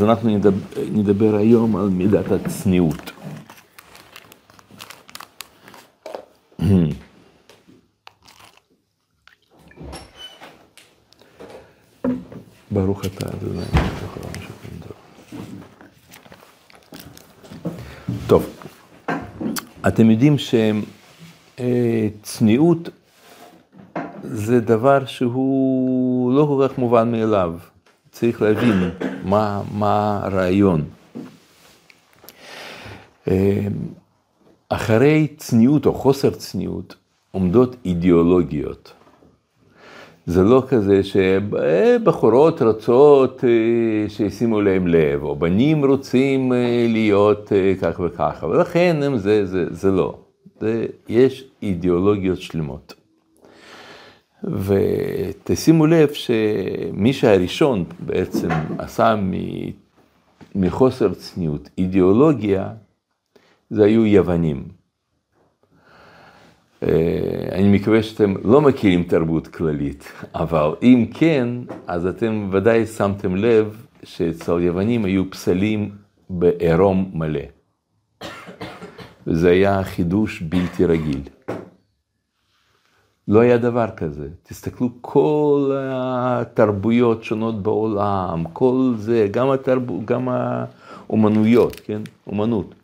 [0.00, 0.56] אז אנחנו נדבר,
[0.92, 3.12] נדבר היום על מידת הצניעות.
[12.70, 13.62] ברוך אתה, אדוני,
[18.26, 18.46] טוב,
[19.86, 20.36] אתם יודעים
[21.58, 22.88] שצניעות
[24.22, 27.54] זה דבר שהוא לא כל כך מובן מאליו.
[28.10, 28.90] צריך להבין
[29.24, 30.84] מה, מה הרעיון.
[34.68, 36.94] אחרי צניעות או חוסר צניעות
[37.30, 38.92] עומדות אידיאולוגיות.
[40.26, 43.44] זה לא כזה שבחורות רוצות
[44.08, 46.52] שישימו להם לב, או בנים רוצים
[46.88, 50.18] להיות כך וככה, ולכן זה, זה, זה לא.
[50.60, 52.99] זה, יש אידיאולוגיות שלמות.
[54.44, 59.14] ותשימו לב שמי שהראשון בעצם עשה
[60.54, 62.68] מחוסר צניעות אידיאולוגיה,
[63.70, 64.64] זה היו יוונים.
[67.52, 71.48] אני מקווה שאתם לא מכירים תרבות כללית, אבל אם כן,
[71.86, 75.90] אז אתם ודאי שמתם לב שאצל יוונים היו פסלים
[76.30, 77.40] בעירום מלא.
[79.26, 81.20] וזה היה חידוש בלתי רגיל.
[83.30, 84.28] לא היה דבר כזה.
[84.42, 90.04] תסתכלו, כל התרבויות שונות בעולם, כל זה, גם, התרב...
[90.04, 92.00] גם האומנויות, כן?
[92.26, 92.74] אומנות.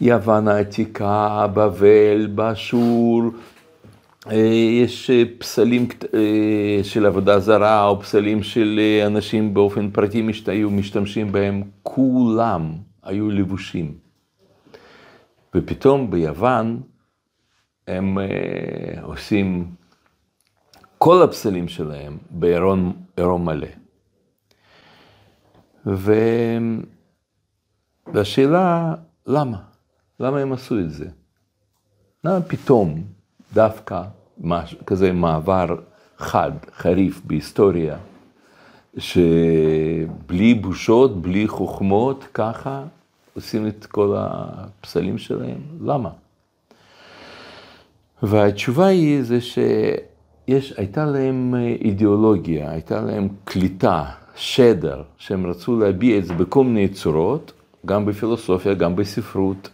[0.00, 3.22] יוון העתיקה, בבל, באשור,
[4.30, 5.88] יש פסלים
[6.82, 13.94] של עבודה זרה, או פסלים של אנשים באופן פרטי היו משתמשים בהם, כולם היו לבושים.
[15.54, 16.80] ופתאום ביוון,
[17.88, 19.74] הם uh, עושים
[20.98, 23.66] כל הפסלים שלהם בעירום מלא.
[25.86, 26.12] ו...
[28.14, 28.94] והשאלה,
[29.26, 29.58] למה?
[30.20, 31.06] למה הם עשו את זה?
[32.24, 33.02] למה פתאום
[33.52, 34.02] דווקא
[34.38, 34.74] מש...
[34.86, 35.66] כזה מעבר
[36.18, 37.96] חד, חריף בהיסטוריה,
[38.98, 42.84] שבלי בושות, בלי חוכמות, ככה
[43.34, 45.60] עושים את כל הפסלים שלהם?
[45.80, 46.10] למה?
[48.22, 54.04] והתשובה היא זה שהייתה להם אידיאולוגיה, הייתה להם קליטה,
[54.36, 57.52] שדר, שהם רצו להביע את זה בכל מיני צורות,
[57.86, 59.70] גם בפילוסופיה, גם בספרות.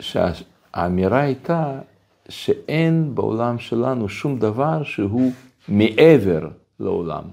[0.00, 1.80] שהאמירה הייתה
[2.28, 5.32] שאין בעולם שלנו שום דבר שהוא
[5.68, 6.48] מעבר
[6.80, 7.24] לעולם.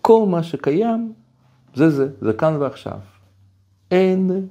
[0.00, 1.12] כל מה שקיים
[1.74, 2.98] זה זה, זה כאן ועכשיו.
[3.90, 4.46] אין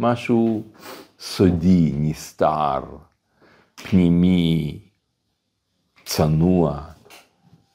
[0.00, 0.62] משהו
[1.20, 2.80] סודי, נסתר,
[3.74, 4.78] פנימי,
[6.04, 6.80] צנוע,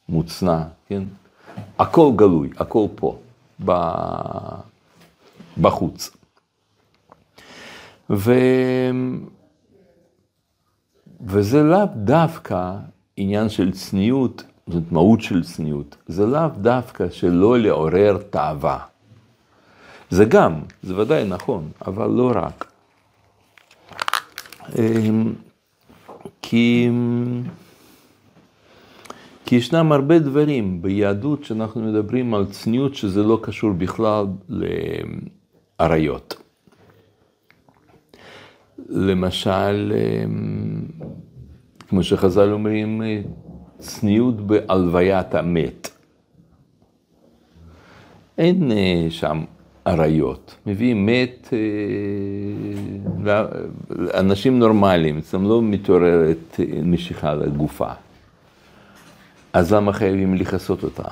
[0.09, 1.03] מוצנע, כן?
[1.79, 3.19] הכל גלוי, הכל פה,
[5.57, 6.11] בחוץ.
[8.09, 8.33] ו...
[11.25, 12.73] וזה לאו דווקא
[13.17, 18.79] עניין של צניעות, זאת מהות של צניעות, זה לאו דווקא שלא לעורר תאווה.
[20.09, 22.70] זה גם, זה ודאי נכון, אבל לא רק.
[24.79, 25.33] אמ,
[26.41, 26.89] כי,
[29.45, 34.25] כי ישנם הרבה דברים ביהדות שאנחנו מדברים על צניעות שזה לא קשור בכלל
[35.79, 36.35] לאריות.
[38.89, 40.81] למשל, אמ,
[41.89, 43.01] כמו שחז"ל אומרים,
[43.77, 45.89] צניעות בהלוויית המת.
[48.37, 49.43] אין אה, שם
[49.87, 51.53] אריות, מביאים מת,
[53.27, 53.43] אה,
[54.19, 57.91] אנשים נורמליים, אצלם לא מתעוררת משיכה לגופה.
[59.53, 61.03] אז למה חייבים לכסות אותה?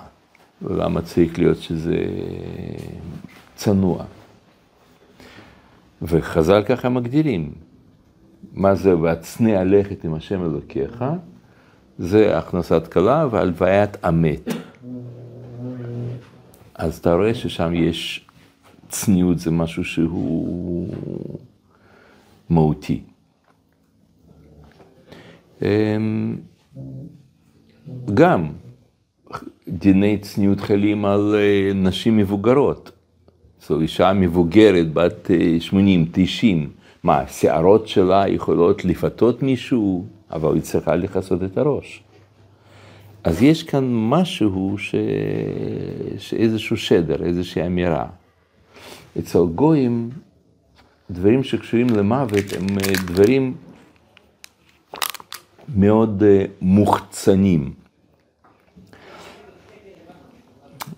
[0.62, 1.98] ולמה צריך להיות שזה
[3.56, 4.04] צנוע?
[6.02, 7.52] וחז"ל ככה מגדירים,
[8.54, 11.04] מה זה והצנע לכת עם השם אלוקיך,
[12.00, 14.50] זה הכנסת כלה והלוויית המת.
[16.76, 18.29] אז אתה רואה ששם יש
[18.90, 20.94] צניעות זה משהו שהוא
[22.50, 23.02] מהותי.
[25.62, 26.38] אמ,
[28.14, 28.48] גם
[29.68, 32.92] דיני צניעות חלים על אה, נשים מבוגרות.
[33.68, 36.70] זו אישה מבוגרת, בת 80, אה, 90,
[37.04, 42.04] מה, השערות שלה יכולות לפתות מישהו, אבל היא צריכה לכסות את הראש.
[43.24, 44.96] אז יש כאן משהו, ש...
[46.18, 48.06] שאיזשהו שדר, איזושהי אמירה.
[49.18, 50.10] אצל גויים,
[51.12, 53.54] דברים שקשורים למוות הם אה, דברים
[55.76, 57.74] מאוד אה, מוחצנים.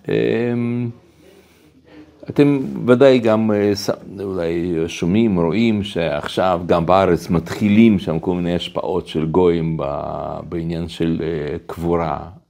[0.08, 0.90] אמ,
[2.30, 3.72] אתם ודאי גם אה,
[4.24, 9.76] אולי שומעים, רואים שעכשיו גם בארץ מתחילים שם כל מיני השפעות של גויים
[10.48, 11.22] בעניין של
[11.66, 12.41] קבורה.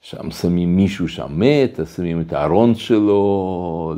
[0.00, 3.94] שם שמים מישהו שם מת, שמים את הארון שלו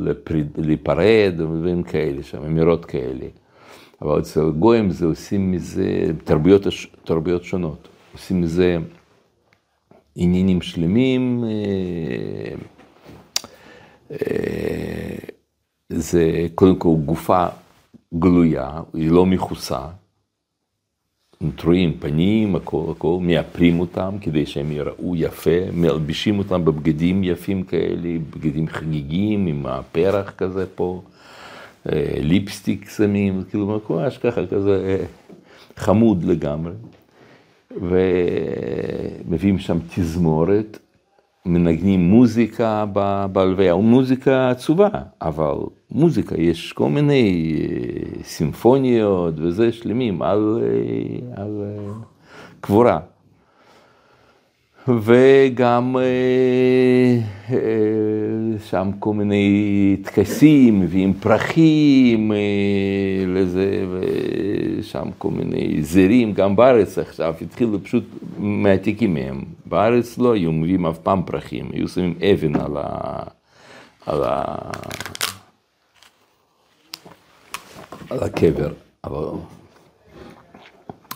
[0.57, 3.25] להיפרד, ודברים כאלה, שם אמירות כאלה.
[4.01, 6.61] אבל אצל גויים זה עושים מזה, תרבויות,
[7.03, 8.77] תרבויות שונות, עושים מזה
[10.15, 11.43] עניינים שלמים.
[11.43, 12.55] אה,
[14.11, 15.15] אה,
[15.89, 17.45] זה קודם כל גופה
[18.19, 19.87] גלויה, היא לא מכוסה.
[21.43, 28.09] נטועים פנים, הכל, הכל, מאפרים אותם כדי שהם יראו יפה, מלבישים אותם בבגדים יפים כאלה,
[28.29, 31.01] בגדים חגיגיים עם הפרח כזה פה,
[31.91, 35.05] אה, ליפסטיק שמים, כאילו ממש ככה כזה אה,
[35.75, 36.73] חמוד לגמרי.
[37.81, 40.79] ומביאים שם תזמורת,
[41.45, 42.85] מנגנים מוזיקה
[43.31, 44.89] בהלוויה, מוזיקה עצובה,
[45.21, 45.55] אבל
[45.93, 51.93] מוזיקה, יש כל מיני אה, סימפוניות וזה שלמים על, אה, על אה,
[52.61, 52.99] קבורה.
[54.87, 55.95] וגם
[58.69, 62.31] שם כל מיני טקסים, מביאים פרחים
[63.27, 68.03] לזה, ושם כל מיני זרים, גם בארץ עכשיו התחילו פשוט
[68.37, 69.41] מעתיקים מהם.
[69.65, 73.23] בארץ לא היו מביאים אף פעם פרחים, היו שמים אבן על ה...
[74.05, 74.45] על ה...
[78.09, 78.73] על הקבר,
[79.03, 79.25] אבל,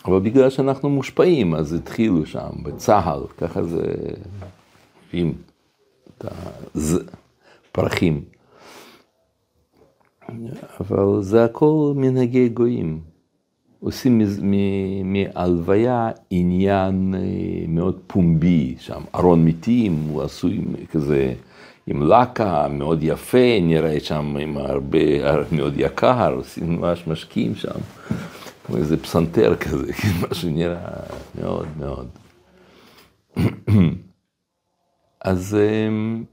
[0.05, 3.93] אבל בגלל שאנחנו מושפעים, אז התחילו שם, בצה"ל, ככה זה,
[5.07, 5.33] מביאים
[6.17, 6.25] את
[7.71, 8.21] הפרחים.
[10.79, 12.99] אבל זה הכל מנהגי גויים.
[13.79, 14.21] עושים
[15.03, 20.61] מהלוויה עניין אה, מאוד פומבי, שם ארון מתים, הוא עשוי
[20.91, 21.33] כזה
[21.87, 24.99] עם לקה מאוד יפה, נראה שם עם הרבה,
[25.51, 27.79] מאוד יקר, עושים ממש משקיעים שם,
[28.65, 29.91] כמו איזה פסנתר כזה,
[30.31, 30.91] משהו נראה
[31.41, 32.07] מאוד מאוד.
[35.21, 36.23] אז, אמ,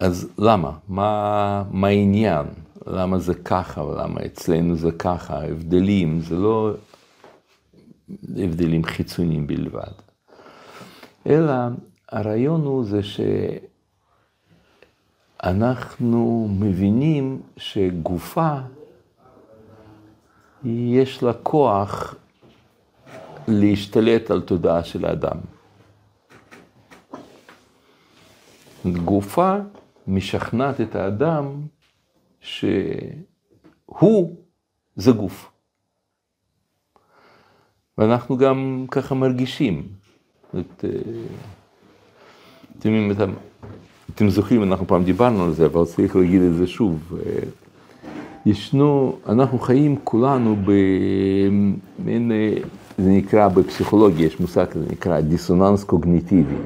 [0.00, 0.70] אז למה?
[0.88, 2.46] מה, מה העניין?
[2.86, 5.38] למה זה ככה ולמה אצלנו זה ככה?
[5.38, 6.74] ההבדלים זה לא
[8.36, 10.03] הבדלים חיצוניים בלבד.
[11.26, 11.54] אלא
[12.08, 13.00] הרעיון הוא זה
[15.42, 18.56] שאנחנו מבינים שגופה,
[20.64, 22.14] יש לה כוח
[23.48, 25.36] להשתלט על תודעה של האדם.
[29.04, 29.56] גופה
[30.06, 31.60] משכנעת את האדם
[32.40, 34.36] שהוא
[34.96, 35.50] זה גוף.
[37.98, 40.03] ואנחנו גם ככה מרגישים.
[40.54, 40.60] אה,
[42.78, 43.30] אתם, אתם,
[44.14, 47.18] אתם זוכרים, אנחנו פעם דיברנו על זה, אבל צריך להגיד את זה שוב.
[47.26, 47.38] אה,
[48.46, 52.54] ישנו, אנחנו חיים כולנו במין, אה,
[52.98, 56.56] זה נקרא בפסיכולוגיה, יש מושג כזה נקרא דיסוננס קוגניטיבי.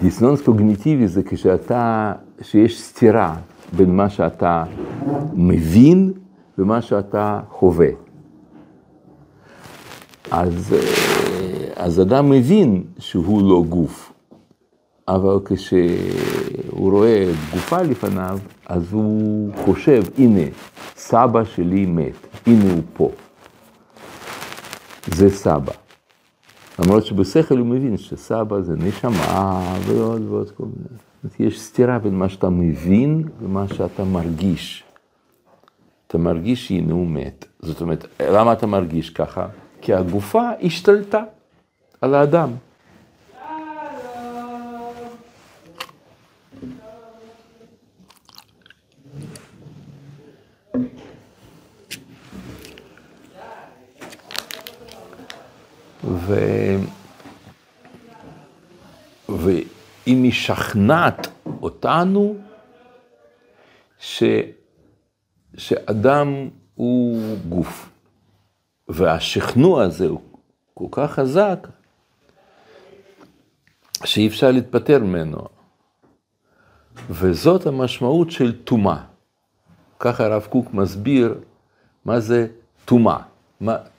[0.00, 2.12] דיסוננס קוגניטיבי זה כשאתה,
[2.42, 3.36] שיש סתירה
[3.76, 4.64] בין מה שאתה
[5.34, 6.12] מבין
[6.58, 7.88] ומה שאתה חווה.
[10.30, 10.74] אז
[11.78, 14.12] אז אדם מבין שהוא לא גוף,
[15.08, 20.40] אבל כשהוא רואה גופה לפניו, אז הוא חושב, הנה,
[20.96, 22.14] סבא שלי מת,
[22.46, 23.10] הנה הוא פה.
[25.06, 25.72] זה סבא.
[26.78, 31.48] למרות שבשכל הוא מבין שסבא זה נשמה ועוד ועוד כל מיני.
[31.50, 34.84] יש סתירה בין מה שאתה מבין ומה שאתה מרגיש.
[36.06, 37.44] אתה מרגיש שהנה הוא מת.
[37.60, 39.46] זאת אומרת, למה אתה מרגיש ככה?
[39.80, 41.22] כי הגופה השתלטה.
[42.00, 42.50] על האדם.
[56.04, 56.34] ו...
[59.28, 59.72] ואם
[60.06, 61.28] היא משכנעת
[61.62, 62.36] אותנו
[63.98, 64.22] ש...
[65.56, 67.90] שאדם הוא גוף,
[68.88, 70.20] והשכנוע הזה הוא
[70.74, 71.68] כל כך חזק,
[74.04, 75.38] שאי אפשר להתפטר ממנו.
[77.10, 78.96] וזאת המשמעות של טומאה.
[80.00, 81.34] ככה הרב קוק מסביר
[82.04, 82.46] מה זה
[82.84, 83.18] טומאה.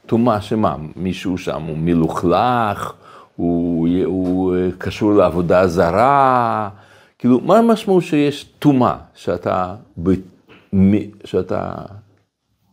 [0.05, 0.75] טומאה שמה?
[0.95, 2.93] מישהו שם הוא מלוכלך,
[3.35, 6.69] הוא, הוא קשור לעבודה זרה,
[7.17, 9.75] כאילו, מה המשמעות שיש טומאה, שאתה,
[11.23, 11.75] שאתה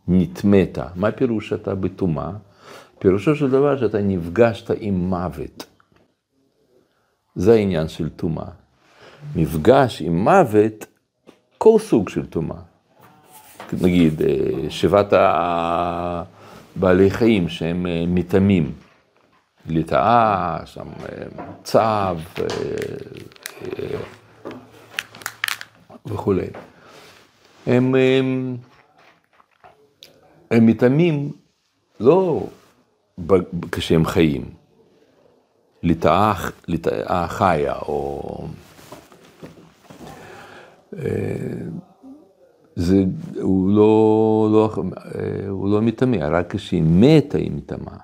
[0.08, 0.78] נטמאת?
[0.94, 2.30] מה פירוש שאתה בטומאה?
[2.98, 5.66] פירושו של דבר שאתה נפגשת עם מוות.
[7.36, 8.48] זה העניין של טומאה.
[9.36, 10.86] מפגש עם מוות,
[11.58, 12.60] כל סוג של טומאה.
[13.82, 15.12] נגיד, אה, שבעת
[16.76, 18.72] הבעלי חיים שהם אה, מטמאים,
[19.68, 21.24] לטאה, שם אה,
[21.64, 22.18] צב
[26.06, 26.46] וכולי.
[27.66, 28.56] הם, הם,
[30.50, 31.32] הם מטמאים
[32.00, 32.46] לא
[33.72, 34.55] כשהם חיים,
[36.68, 38.48] לטאה חיה או...
[42.76, 43.04] זה,
[43.40, 44.74] הוא לא, לא,
[45.48, 47.96] הוא לא מטמא, רק כשהיא מתה היא מטמאה.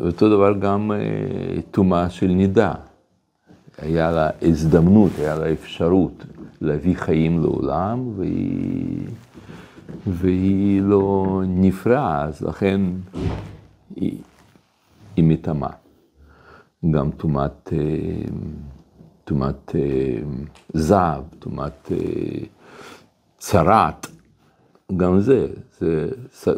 [0.00, 2.74] אותו דבר גם אה, טומאה של נידה.
[3.78, 6.24] היה לה הזדמנות, היה לה אפשרות
[6.60, 9.06] להביא חיים לעולם, והיא,
[10.06, 12.80] והיא לא נפרעה, אז לכן
[14.00, 14.18] היא,
[15.16, 15.70] היא מטמאה.
[16.90, 17.72] גם טומאת...
[17.72, 17.78] אה,
[19.28, 20.18] טומאת אה,
[20.72, 21.98] זהב, טומאת אה,
[23.38, 24.06] צרת,
[24.96, 25.46] גם זה,
[25.80, 26.08] זה,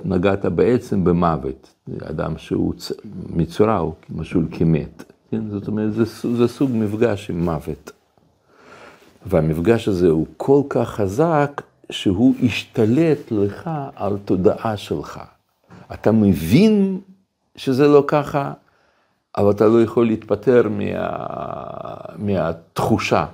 [0.04, 2.74] נגעת בעצם במוות, אדם שהוא
[3.26, 5.50] מצורע, הוא משול כמת, כן?
[5.50, 6.04] זאת אומרת, זה,
[6.36, 7.92] זה סוג מפגש עם מוות.
[9.26, 15.20] והמפגש הזה הוא כל כך חזק, שהוא השתלט לך על תודעה שלך.
[15.92, 17.00] אתה מבין
[17.60, 18.52] שזה לא ככה,
[19.36, 20.84] אבל אתה לא יכול להתפטר מה,
[22.16, 23.26] מהתחושה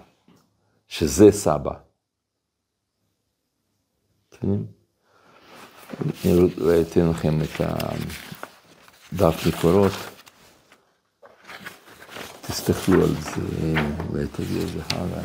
[0.89, 1.75] שזה סבא.
[4.43, 4.65] אני
[6.83, 7.61] אתן לכם את
[9.13, 9.93] הדף מקורות,
[12.41, 13.41] תסתכלו על זה,
[14.09, 15.23] אולי את זה הלאה.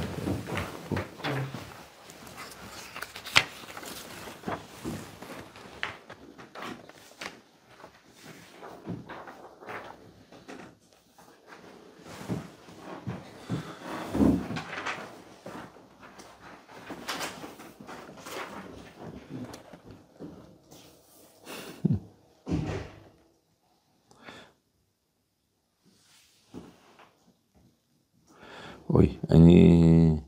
[28.89, 30.19] אוי, אני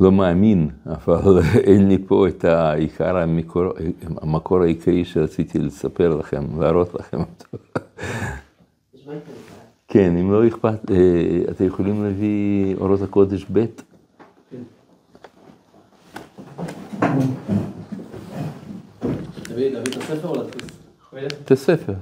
[0.00, 3.64] לא מאמין, אבל אין לי פה את העיקר, המקור,
[4.22, 7.58] המקור העיקרי שרציתי לספר לכם, להראות לכם אותו.
[9.88, 10.96] כן, אם לא אכפת, אה,
[11.50, 13.64] אתם יכולים להביא אורות הקודש ב'?
[19.50, 20.78] להביא את הספר או להדפיס?
[21.44, 21.94] את הספר.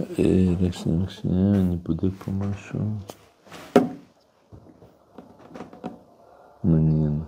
[0.00, 2.80] רק שנייה, רק שנייה, אני בודק פה משהו.
[6.64, 7.20] מעניין.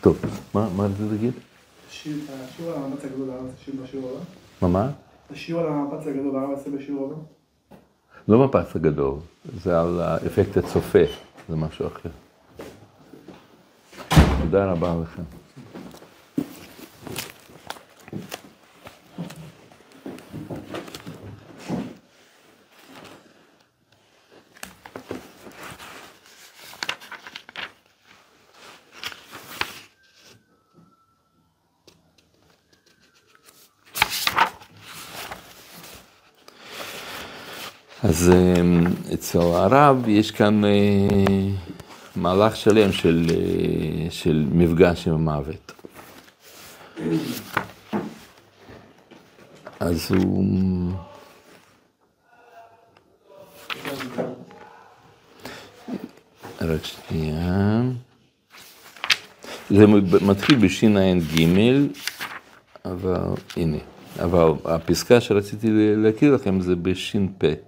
[0.00, 0.18] טוב,
[0.54, 1.32] מה, רצית להגיד?
[1.88, 4.20] השיעור על המאמץ הגדול הארץ, השיעור בשיעור הבא?
[4.62, 4.90] מה, מה?
[5.30, 7.22] השיעור על המאמץ הגדול הארץ זה בשיעור הבא?
[8.28, 9.18] לא מפץ הגדול,
[9.62, 11.04] זה על האפקט הצופה,
[11.48, 12.10] זה משהו אחר.
[14.42, 15.22] תודה רבה לכם.
[38.18, 38.84] אז אמ,
[39.14, 40.70] אצל הרב יש כאן אה,
[42.16, 45.72] מהלך שלם של, אה, של מפגש עם המוות.
[49.80, 50.92] אז הוא...
[56.60, 57.82] רק שנייה.
[59.70, 59.86] זה
[60.26, 61.42] מתחיל בשע"ג,
[62.84, 63.20] אבל
[63.56, 63.78] הנה,
[64.22, 67.67] אבל הפסקה שרציתי להקריא לכם זה בש"פ.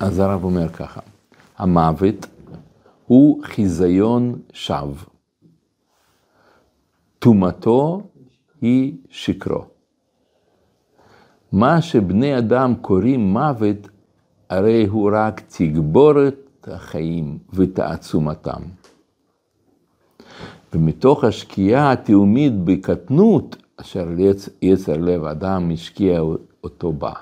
[0.00, 1.00] אז הרב אומר ככה,
[1.58, 2.26] המוות
[3.06, 4.94] הוא חיזיון שווא.
[7.18, 8.02] טומאתו
[8.60, 9.64] היא שקרו.
[11.52, 13.88] מה שבני אדם קוראים מוות
[14.50, 18.62] הרי הוא רק תגבורת החיים ותעצומתם.
[20.74, 24.08] ומתוך השקיעה התאומית בקטנות, אשר
[24.62, 26.20] יצר לב אדם השקיע
[26.64, 27.12] אותו בה.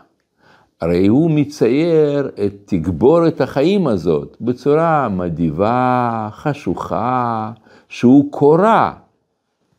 [0.81, 7.53] הרי הוא מצייר את תגבורת החיים הזאת בצורה מדיבה, חשוכה,
[7.89, 8.93] שהוא קורע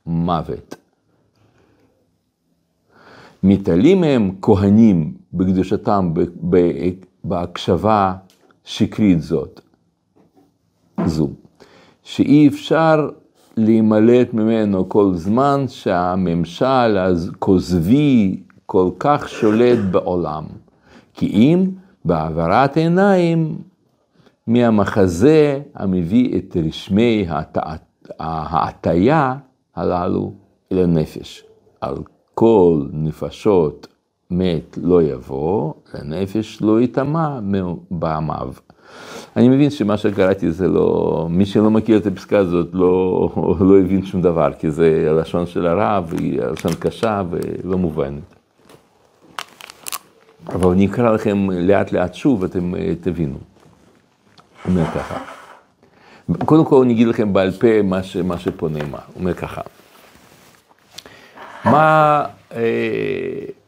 [0.05, 0.75] מוות.
[3.43, 6.13] מתעלים הם כהנים בקדושתם
[7.23, 8.15] בהקשבה
[8.63, 9.61] שקרית זאת,
[11.05, 11.29] זו,
[12.03, 13.09] שאי אפשר
[13.59, 20.43] להימלט ממנו כל זמן שהממשל הכוזבי כל כך שולט בעולם.
[21.13, 21.69] כי אם
[22.05, 23.57] בהעברת עיניים
[24.47, 27.25] מהמחזה המביא את רשמי
[28.19, 29.35] ההטייה
[29.75, 30.33] הללו
[30.71, 31.43] אל הנפש.
[31.81, 31.95] על
[32.33, 33.87] כל נפשות
[34.31, 37.39] מת לא יבוא, לנפש לא יטמע
[37.91, 38.53] בעמיו.
[39.35, 43.29] אני מבין שמה שקראתי זה לא, מי שלא מכיר את הפסקה הזאת לא,
[43.67, 48.23] לא הבין שום דבר, כי זה הלשון של הרב, היא לשון קשה ולא מובנת.
[50.47, 53.37] אבל אני אקרא לכם לאט לאט שוב, אתם אה, תבינו.
[54.65, 55.17] אומר ככה.
[56.45, 58.99] קודם כל אני אגיד לכם בעל פה מה, ש, מה שפה נאמר.
[59.15, 59.61] אומר ככה.
[61.65, 62.25] מה,
[62.55, 62.61] אה,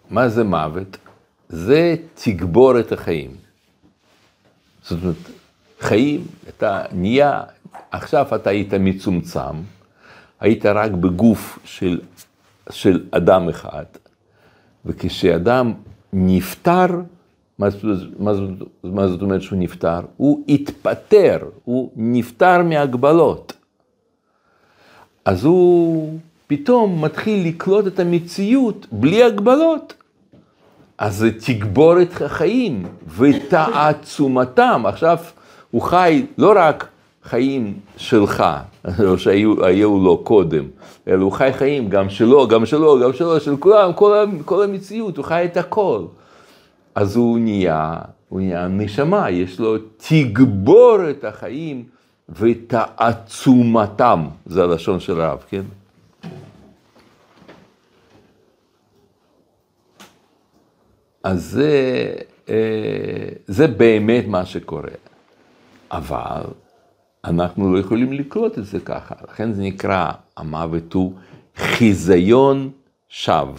[0.10, 0.98] מה זה מוות?
[1.50, 3.32] זה תגבור את החיים.
[4.92, 5.16] זאת אומרת,
[5.80, 7.44] חיים, אתה נהיה,
[7.92, 9.56] עכשיו אתה היית מצומצם,
[10.40, 12.00] היית רק בגוף של,
[12.70, 13.86] של אדם אחד,
[14.86, 15.74] וכשאדם
[16.14, 16.88] נפטר,
[17.60, 17.68] מה,
[18.20, 18.32] מה,
[18.84, 20.00] מה זאת אומרת שהוא נפטר?
[20.18, 23.54] הוא התפטר, הוא נפטר מהגבלות.
[25.26, 30.01] אז הוא פתאום מתחיל לקלוט את המציאות בלי הגבלות.
[31.02, 32.84] אז תגבור את החיים
[33.18, 34.84] ותעצומתם.
[34.86, 35.18] עכשיו
[35.72, 36.88] הוא חי לא רק
[37.24, 38.44] חיים שלך,
[39.08, 40.64] או שהיו לו קודם,
[41.08, 45.18] אלא הוא חי חיים גם שלו, גם שלו, גם שלו, של כולם, כל, כל המציאות,
[45.18, 46.02] הוא חי את הכל.
[46.96, 47.96] אז הוא נהיה,
[48.30, 51.84] הוא נהיה נשמה, יש לו תגבור את החיים
[52.30, 55.64] ותעצומתם, זה הלשון של הרב, כן?
[61.24, 62.14] אז זה,
[62.50, 64.92] אה, זה באמת מה שקורה.
[65.92, 66.42] אבל
[67.26, 71.14] אנחנו לא יכולים לקלוט את זה ככה, לכן זה נקרא, המוות הוא
[71.56, 72.72] חיזיון
[73.10, 73.58] שווא.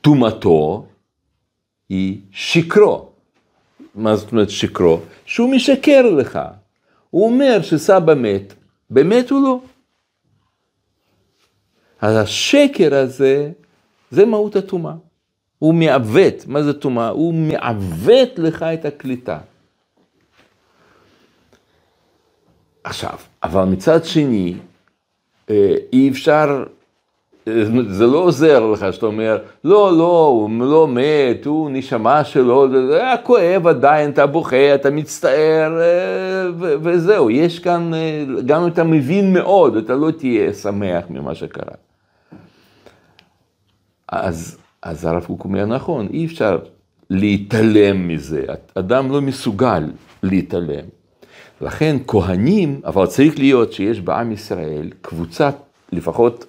[0.00, 0.86] טומאתו
[1.88, 3.08] היא שקרו.
[3.94, 5.00] מה זאת אומרת שקרו?
[5.24, 6.38] שהוא משקר לך.
[7.10, 8.54] הוא אומר שסבא מת,
[8.90, 9.60] באמת הוא לא.
[12.00, 13.52] אז השקר הזה,
[14.10, 14.94] זה מהות הטומאה.
[15.62, 17.08] הוא מעוות, מה זה טומאה?
[17.08, 19.38] הוא מעוות לך את הקליטה.
[22.84, 24.54] עכשיו, אבל מצד שני,
[25.50, 26.64] אה, אי אפשר,
[27.48, 32.68] אה, זה לא עוזר לך שאתה אומר, לא, לא, הוא לא מת, הוא נשמה שלו,
[32.88, 37.90] זה היה כואב עדיין, אתה בוכה, אתה מצטער, אה, וזהו, יש כאן,
[38.46, 41.74] גם אם אתה מבין מאוד, אתה לא תהיה שמח ממה שקרה.
[44.08, 46.58] אז, אז הרב קוק אומר, נכון, אי אפשר
[47.10, 49.90] להתעלם מזה, אדם לא מסוגל
[50.22, 50.84] להתעלם.
[51.60, 55.50] לכן כהנים, אבל צריך להיות שיש בעם ישראל קבוצה
[55.92, 56.44] לפחות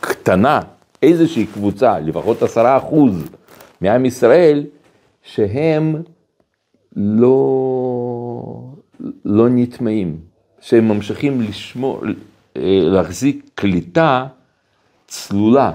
[0.00, 0.60] קטנה,
[1.02, 3.24] איזושהי קבוצה, לפחות עשרה אחוז
[3.80, 4.64] מעם ישראל,
[5.22, 6.02] שהם
[6.96, 8.72] לא,
[9.24, 10.16] לא נטמעים,
[10.60, 12.02] שהם ממשיכים לשמור,
[12.56, 14.26] להחזיק קליטה
[15.06, 15.72] צלולה,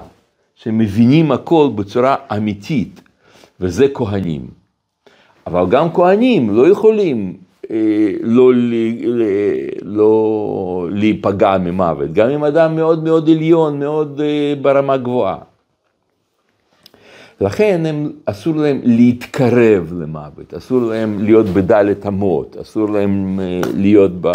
[0.64, 3.00] שמבינים הכל בצורה אמיתית,
[3.60, 4.46] וזה כהנים.
[5.46, 7.36] אבל גם כהנים לא יכולים
[7.70, 7.76] אה,
[8.20, 8.52] לא,
[9.82, 15.38] לא להיפגע ממוות, גם אם אדם מאוד מאוד עליון, מאוד אה, ברמה גבוהה.
[17.40, 24.12] לכן הם, אסור להם להתקרב למוות, אסור להם להיות בדלת אמות, אסור להם אה, להיות
[24.20, 24.28] ב,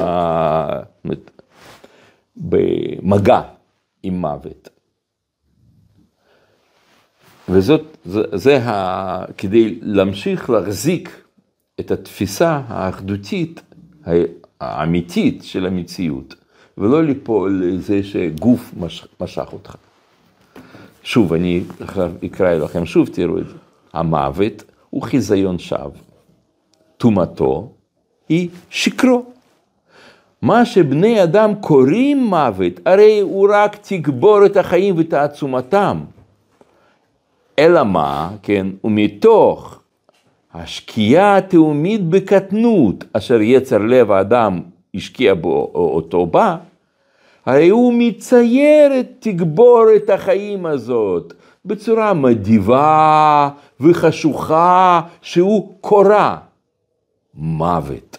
[2.35, 3.41] במגע
[4.03, 4.78] עם מוות.
[7.49, 11.23] וזאת, זה, זה ה, כדי להמשיך להחזיק
[11.79, 13.61] את התפיסה האחדותית
[14.61, 16.35] האמיתית של המציאות,
[16.77, 19.75] ולא ליפול לזה שגוף מש, משך אותך.
[21.03, 21.63] שוב, אני
[22.25, 23.55] אקרא לכם שוב, תראו את זה.
[23.93, 25.89] המוות הוא חיזיון שווא.
[26.97, 27.71] טומאתו
[28.29, 29.25] היא שקרו.
[30.41, 35.99] מה שבני אדם קוראים מוות, הרי הוא רק תגבור את החיים ותעצומתם.
[37.59, 39.79] אלא מה, כן, ומתוך
[40.53, 44.61] השקיעה התאומית בקטנות, אשר יצר לב האדם
[44.95, 46.57] השקיע בו אותו בה,
[47.45, 51.33] הרי הוא מצייר את תגבורת החיים הזאת
[51.65, 56.35] בצורה מדיבה וחשוכה שהוא קורא
[57.33, 58.17] מוות.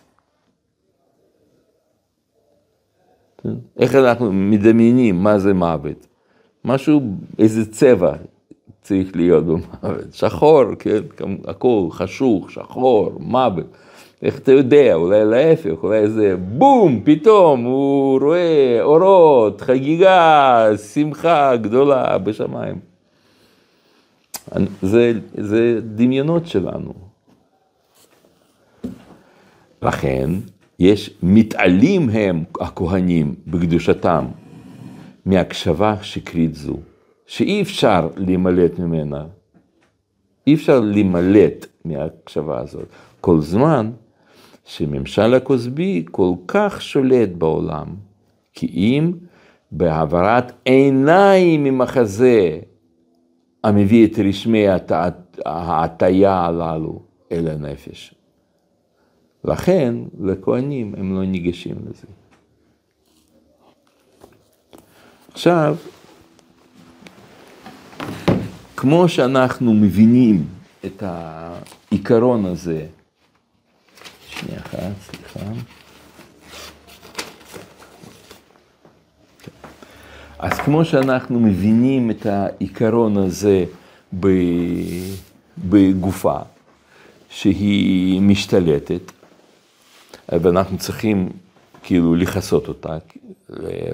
[3.78, 6.06] איך אנחנו מדמיינים מה זה מוות?
[6.64, 7.00] משהו,
[7.38, 8.12] איזה צבע
[8.82, 9.64] צריך להיות במוות.
[10.12, 11.00] שחור, כן,
[11.44, 13.66] הכל חשוך, שחור, מוות.
[14.22, 22.18] איך אתה יודע, אולי להפך, אולי איזה בום, פתאום הוא רואה אורות, חגיגה, שמחה גדולה
[22.18, 22.78] בשמיים.
[24.82, 26.92] זה, זה דמיונות שלנו.
[29.82, 30.30] לכן,
[30.78, 34.24] יש, מתעלים הם הכהנים בקדושתם
[35.26, 36.76] מהקשבה שקרית זו,
[37.30, 39.26] שאי אפשר להימלט ממנה,
[40.46, 42.86] אי אפשר להימלט מההקשבה הזאת,
[43.20, 43.90] כל זמן
[44.64, 47.86] שממשל הכוסבי כל כך שולט בעולם,
[48.52, 49.12] כי אם
[49.72, 52.58] בהעברת עיניים ממחזה
[53.64, 54.66] המביא את רשמי
[55.46, 58.14] ההטייה הללו אל הנפש.
[59.44, 62.06] לכן, לכהנים הם לא ניגשים לזה.
[65.32, 65.76] עכשיו,
[68.80, 70.46] כמו שאנחנו מבינים
[70.84, 72.86] את העיקרון הזה,
[74.28, 75.40] שנייה אחת, סליחה.
[80.38, 83.64] אז כמו שאנחנו מבינים את העיקרון הזה
[85.58, 86.38] בגופה,
[87.30, 89.12] שהיא משתלטת,
[90.28, 91.28] ואנחנו צריכים
[91.82, 92.98] כאילו לכסות אותה,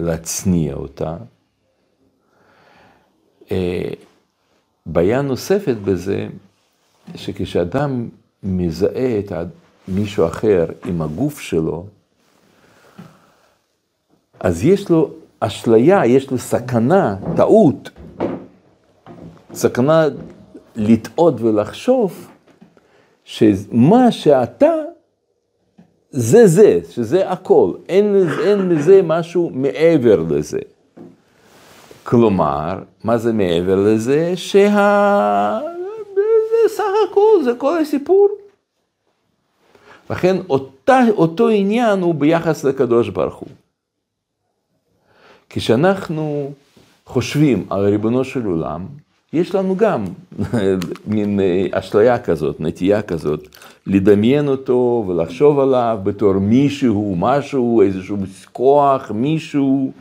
[0.00, 1.16] להצניע אותה.
[4.86, 6.26] בעיה נוספת בזה,
[7.14, 8.08] שכשאדם
[8.42, 9.32] מזהה את
[9.88, 11.86] מישהו אחר עם הגוף שלו,
[14.40, 17.90] אז יש לו אשליה, יש לו סכנה, טעות,
[19.52, 20.04] סכנה
[20.76, 22.28] לטעות ולחשוב
[23.24, 24.72] שמה שאתה
[26.10, 30.58] זה זה, שזה הכל, אין, אין מזה משהו מעבר לזה.
[32.08, 34.32] כלומר, מה זה מעבר לזה?
[34.36, 35.58] שה...
[36.14, 38.28] זה סך הכל, זה כל הסיפור.
[40.10, 43.48] לכן אותה, אותו עניין הוא ביחס לקדוש ברוך הוא.
[45.50, 46.52] כשאנחנו
[47.06, 48.86] חושבים על ריבונו של עולם,
[49.32, 50.04] יש לנו גם
[51.06, 53.48] מין אה, אשליה כזאת, נטייה כזאת,
[53.86, 58.16] לדמיין אותו ולחשוב עליו בתור מישהו, משהו, איזשהו
[58.52, 59.92] כוח, מישהו,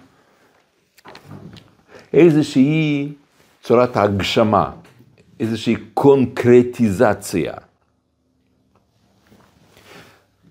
[2.16, 3.12] איזושהי
[3.64, 4.72] צורת הגשמה,
[5.40, 7.54] איזושהי קונקרטיזציה.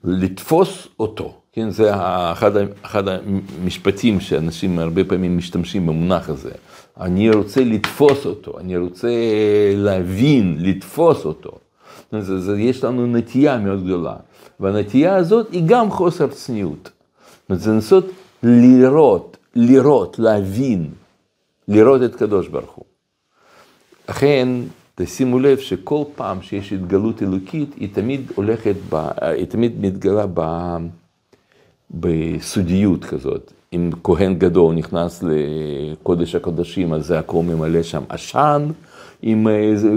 [0.04, 1.90] לתפוס אותו, כן, זה
[2.32, 6.50] אחד, אחד המשפטים שאנשים הרבה פעמים משתמשים במונח הזה.
[7.00, 9.08] אני רוצה לתפוס אותו, אני רוצה
[9.76, 11.50] להבין, לתפוס אותו.
[12.12, 14.16] זה, זה, יש לנו נטייה מאוד גדולה,
[14.60, 16.90] והנטייה הזאת היא גם חוסר צניעות.
[17.48, 18.06] זה לנסות
[18.42, 20.90] לראות, לראות, להבין,
[21.68, 22.84] לראות את קדוש ברוך הוא.
[24.08, 24.48] לכן,
[24.94, 30.76] תשימו לב שכל פעם שיש התגלות אלוקית, היא תמיד הולכת, ב, היא תמיד מתגלה ב,
[31.90, 33.52] בסודיות כזאת.
[33.72, 38.66] אם כהן גדול נכנס לקודש הקודשים, אז זה הכל ממלא שם עשן.
[39.24, 39.46] אם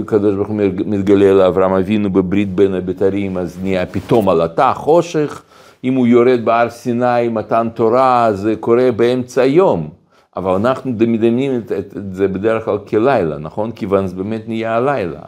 [0.02, 5.42] הקדוש ברוך הוא מתגלה לאברהם אבינו בברית בין הבתרים, אז נהיה פתאום עלתה חושך.
[5.84, 9.97] אם הוא יורד בהר סיני, מתן תורה, זה קורה באמצע היום.
[10.38, 13.72] אבל אנחנו מדמיינים את, את, את זה בדרך כלל כלילה, נכון?
[13.72, 15.20] כיוון זה באמת נהיה הלילה.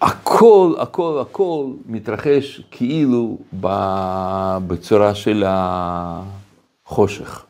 [0.00, 3.38] הכל, הכל, הכל מתרחש כאילו
[4.66, 5.44] בצורה של
[6.86, 7.46] החושך.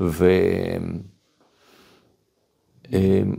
[0.00, 0.30] ו...
[2.92, 3.34] אמ,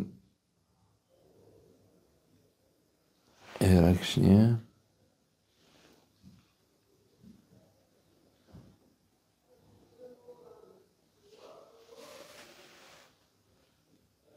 [3.62, 4.64] אה, רק שנייה.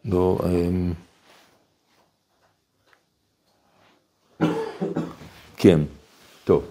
[0.09, 0.93] לא, אמ,
[5.57, 5.81] כן,
[6.45, 6.65] טוב.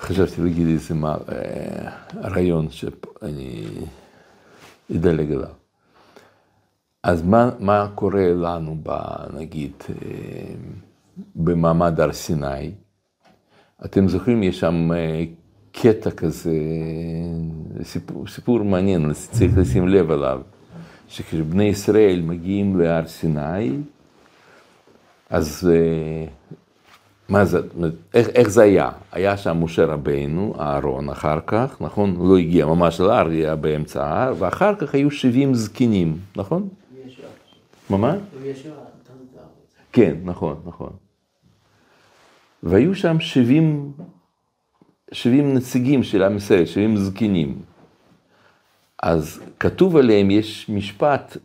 [0.00, 3.64] חשבתי להגיד איזה מה, אה, רעיון שאני
[4.96, 5.48] אדלג עליו.
[7.02, 8.90] אז מה, מה קורה לנו, ב,
[9.34, 10.54] נגיד, אה,
[11.36, 12.72] במעמד הר סיני?
[13.84, 15.24] אתם זוכרים, יש שם אה,
[15.72, 16.58] קטע כזה,
[17.82, 20.40] סיפור, סיפור מעניין, צריך לשים לב עליו.
[21.12, 23.76] שכשבני ישראל מגיעים להר סיני,
[25.30, 26.26] אז אה,
[27.28, 27.60] מה זה,
[28.14, 28.90] איך, איך זה היה?
[29.12, 32.16] היה שם משה רבנו, אהרון אחר כך, נכון?
[32.16, 36.68] הוא לא הגיע ממש להר, היה באמצע ההר, ואחר כך היו 70 זקנים, נכון?
[37.90, 38.16] מה מה?
[39.92, 40.90] כן, נכון, נכון.
[42.62, 43.92] והיו שם 70,
[45.12, 47.71] 70 נציגים של עם ישראל, 70 זקנים.
[49.02, 51.36] אז כתוב עליהם, יש משפט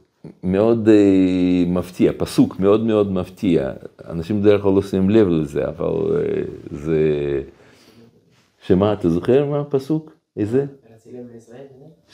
[0.44, 3.72] מאוד אה, מפתיע, פסוק מאוד מאוד מפתיע.
[4.10, 5.86] אנשים בדרך כלל לא שמים לב לזה, אבל
[6.18, 6.42] אה,
[6.72, 7.02] זה...
[8.62, 10.12] שמה, אתה זוכר מה הפסוק?
[10.38, 10.66] איזה?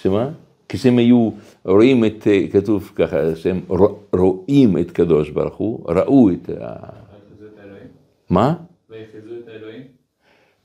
[0.01, 0.29] שמה?
[0.69, 1.29] כשהם היו
[1.65, 6.75] רואים את, אה, כתוב ככה, שהם רוא- רואים את קדוש ברוך הוא, ראו את ה...
[8.29, 8.55] מה?
[8.89, 9.81] ויחזו את האלוהים?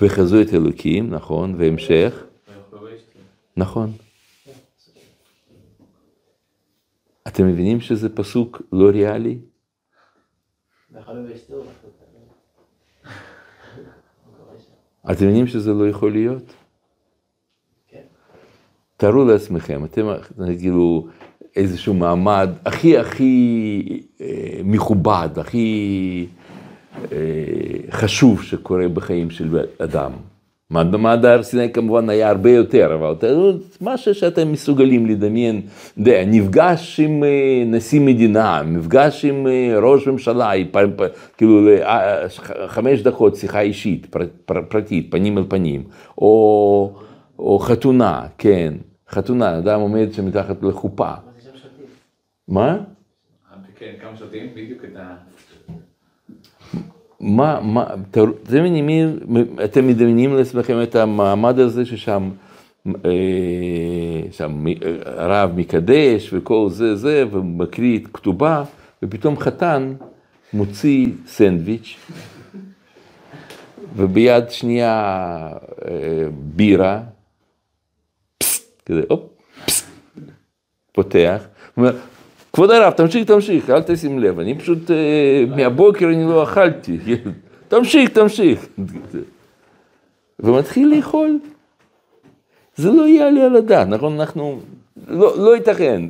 [0.03, 2.25] וחזו את אלוקים, נכון, והמשך.
[3.57, 3.91] נכון.
[7.29, 9.39] אתם מבינים שזה פסוק לא ריאלי?
[15.11, 16.55] אתם מבינים שזה לא יכול להיות?
[18.97, 20.07] תארו לעצמכם, אתם
[20.59, 21.09] כאילו
[21.57, 26.27] איזשהו מעמד הכי הכי אה, מכובד, הכי
[27.13, 27.17] אה,
[27.91, 30.13] חשוב שקורה בחיים של אדם.
[30.73, 33.15] מעמד הר סיני כמובן היה הרבה יותר, אבל
[33.81, 35.61] משהו שאתם מסוגלים לדמיין,
[36.27, 40.51] נפגש עם אה, נשיא מדינה, מפגש עם אה, ראש ממשלה,
[41.37, 42.27] כאילו אה,
[42.67, 45.85] חמש דקות שיחה אישית, פר- פר- פרטית, פנים אל פנים,
[46.19, 46.93] או,
[47.39, 48.75] או חתונה, כן,
[49.11, 51.11] חתונה, אדם עומד שם מתחת לחופה.
[52.49, 52.79] מה
[53.79, 54.47] כן, כמה שותים?
[54.55, 55.15] בדיוק את ה...
[57.21, 58.31] מה, מה, אתם
[58.65, 59.19] מדמיינים,
[59.65, 62.31] אתם מדמיינים לעצמכם את המעמד הזה ששם,
[62.87, 64.65] אה, שם
[65.05, 68.65] הרב מקדש וכל זה זה, ומקריא את כתובה,
[69.03, 69.95] ופתאום חתן
[70.53, 71.97] מוציא סנדוויץ',
[73.97, 74.93] וביד שנייה
[75.89, 77.01] אה, בירה,
[78.39, 79.21] פסט, כזה, הופ,
[79.67, 79.87] פסט,
[80.93, 81.45] פותח,
[81.77, 81.97] אומר,
[82.59, 86.99] כבוד הרב, תמשיך, תמשיך, אל תשים לב, אני פשוט, אה, מהבוקר אני לא אכלתי,
[87.69, 88.67] תמשיך, תמשיך.
[90.41, 91.39] ומתחיל לאכול.
[92.77, 94.21] זה לא יעלה על הדעת, נכון?
[94.21, 94.61] אנחנו,
[95.09, 96.03] לא, לא ייתכן,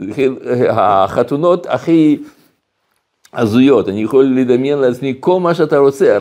[0.70, 2.18] החתונות הכי
[3.32, 6.18] הזויות, אני יכול לדמיין לעצמי כל מה שאתה רוצה,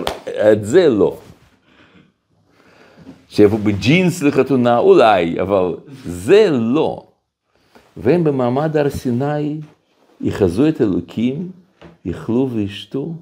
[0.51, 1.17] את זה לא.
[3.29, 7.03] שיבוא בג'ינס לחתונה, אולי, אבל זה לא.
[7.97, 9.59] והם במעמד הר סיני
[10.21, 11.51] יחזו את אלוקים,
[12.05, 13.13] יאכלו וישתו.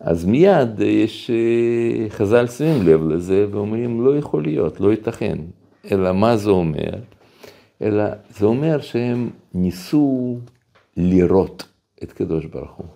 [0.00, 5.38] אז מיד יש, אה, חז"ל שמים לב לזה ואומרים, לא יכול להיות, לא ייתכן.
[5.92, 6.90] אלא מה זה אומר?
[7.82, 10.38] אלא זה אומר שהם ניסו
[10.96, 11.68] לראות
[12.02, 12.86] את קדוש ברוך הוא.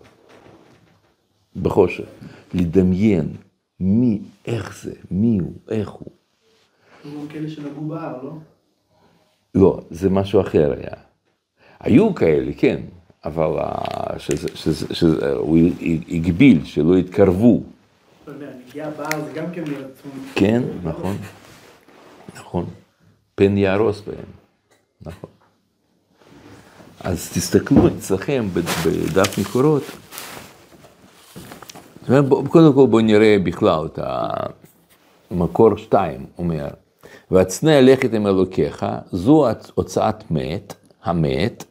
[1.57, 2.05] בחושך,
[2.55, 3.29] לדמיין
[3.81, 6.13] מי, איך זה, מי הוא, איך הוא.
[7.05, 8.33] גם כאלה שנגעו בהר, לא?
[9.55, 11.12] לא, זה משהו אחר היה.
[11.83, 12.81] היו כאלה, כן,
[13.25, 13.75] אבל אה,
[14.19, 15.59] שזה, שזה, שזה, הוא
[16.09, 16.95] הגביל, שלא.
[18.27, 18.33] לא
[18.99, 19.65] בהר זה גם כן.
[20.35, 21.17] כן, נכון,
[22.37, 22.65] נכון.
[23.35, 24.25] פן יהרוס בהם,
[25.03, 25.31] נכון.
[27.01, 29.83] אז תסתכלו אצלכם בד- בדף מקורות.
[32.49, 33.99] קודם כל בואו נראה בכלל את
[35.31, 36.69] המקור שתיים, אומר,
[37.31, 41.65] והצנע לכת עם אלוקיך, זו הוצאת מת, המת,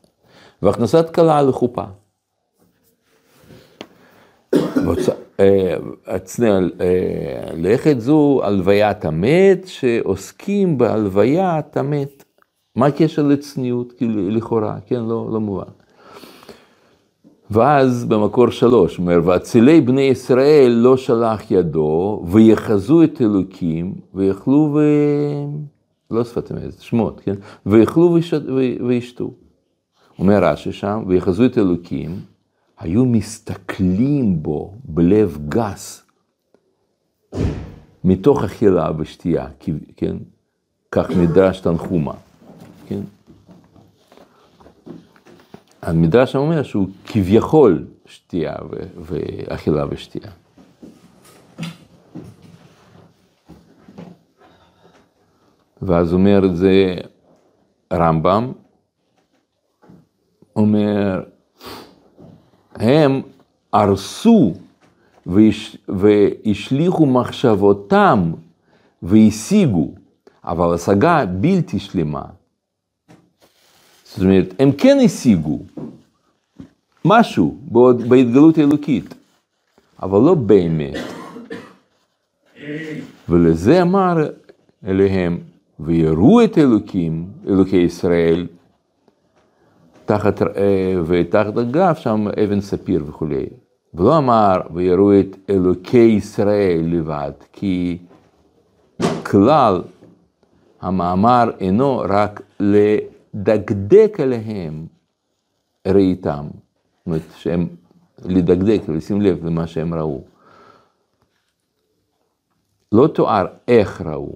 [0.62, 1.84] והכנסת כלה לחופה.
[5.40, 5.76] אה,
[6.82, 12.24] אה, לכת זו הלוויית המת, שעוסקים בהלוויית המת.
[12.76, 15.72] מה הקשר לצניעות, כאילו, לכאורה, כן, לא, לא מובן.
[17.52, 24.80] ואז במקור שלוש, אומר, ואצילי בני ישראל לא שלח ידו, ויחזו את אלוקים, ויאכלו ו...
[26.12, 27.36] לא שפת אמת, שמות, כן?
[27.66, 28.18] ויאכלו
[28.88, 29.32] וישתו.
[30.22, 32.20] אומר רש"י שם, ויחזו את אלוקים,
[32.80, 36.04] היו מסתכלים בו בלב גס,
[38.04, 39.48] מתוך אכילה ושתייה,
[39.98, 40.18] כן?
[40.92, 42.14] כך מדרש תנחומה,
[42.88, 43.00] כן?
[45.82, 50.32] המדרש אומר שהוא כביכול שתייה ו- ואכילה ושתייה.
[55.82, 56.96] ואז אומר את זה
[57.94, 58.52] רמב"ם,
[60.62, 61.24] אומר,
[62.76, 63.22] הם
[63.74, 64.54] הרסו
[65.26, 68.32] והש, והשליכו מחשבותם
[69.04, 69.92] והשיגו,
[70.44, 72.22] אבל השגה בלתי שלמה.
[74.04, 75.60] זאת אומרת, הם כן השיגו,
[77.06, 79.14] משהו בעוד- בהתגלות האלוקית,
[80.02, 80.94] אבל לא באמת.
[83.30, 84.16] ולזה אמר
[84.88, 85.40] אליהם,
[85.80, 88.48] ויראו את אלוקים, אלוקי ישראל,
[90.12, 93.46] תחת, אה, ותחת הגב שם אבן ספיר וכולי.
[93.94, 97.98] ולא אמר, ויראו את אלוקי ישראל לבד, כי
[99.24, 99.82] כלל
[100.82, 104.86] המאמר אינו רק לדקדק עליהם
[105.88, 106.46] ראיתם.
[106.52, 107.68] זאת אומרת, שהם,
[108.26, 110.22] לדקדק, לשים לב למה שהם ראו.
[112.92, 114.36] לא תואר איך ראו.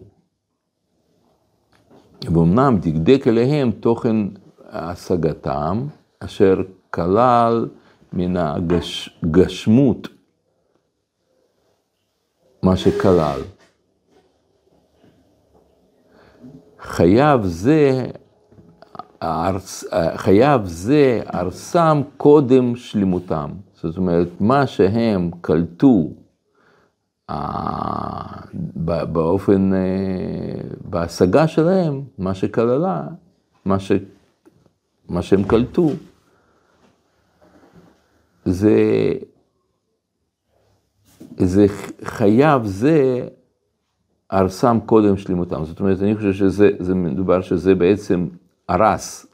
[2.32, 4.18] ואומנם דקדק עליהם תוכן
[4.69, 5.88] השגתם,
[6.19, 7.67] אשר כלל
[8.13, 10.08] מן הגשמות
[12.63, 13.39] מה שכלל.
[16.80, 18.06] חייב זה,
[19.23, 19.84] ארס,
[20.15, 23.49] חייב זה ארסם קודם שלמותם.
[23.73, 26.10] זאת אומרת, מה שהם קלטו
[27.30, 27.36] אה,
[29.12, 29.80] באופן, אה,
[30.86, 33.04] בהשגה שלהם, מה שכללה,
[33.65, 33.91] מה, ש,
[35.10, 35.89] מה שהם קלטו,
[38.46, 38.74] זה,
[41.38, 41.65] זה
[42.04, 43.28] חייב זה
[44.34, 45.65] ארסם קודם שלמותם.
[45.65, 48.28] זאת אומרת, אני חושב שזה זה מדובר שזה בעצם
[48.70, 49.26] הרס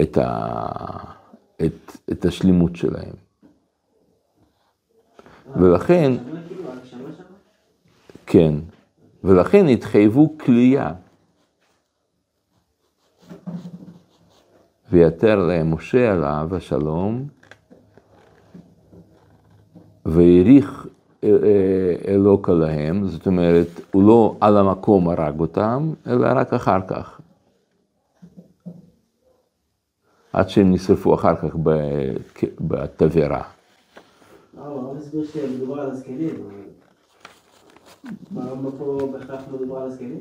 [0.00, 0.66] את, ה,
[1.64, 3.14] את, את השלימות שלהם.
[5.56, 6.64] ולכן, כאילו?
[8.26, 8.54] כן,
[9.24, 10.92] ולכן התחייבו כליאה.
[14.94, 17.28] ויתר משה עליו השלום,
[20.04, 20.86] והעריך
[21.24, 26.80] אה, אה, אלוקה להם, זאת אומרת, הוא לא על המקום הרג אותם, אלא רק אחר
[26.88, 27.20] כך.
[30.32, 31.56] עד שהם נשרפו אחר כך
[32.60, 33.42] בתבערה.
[38.30, 40.20] ברמב"ם פה בהכרח מדובר על הזקנים?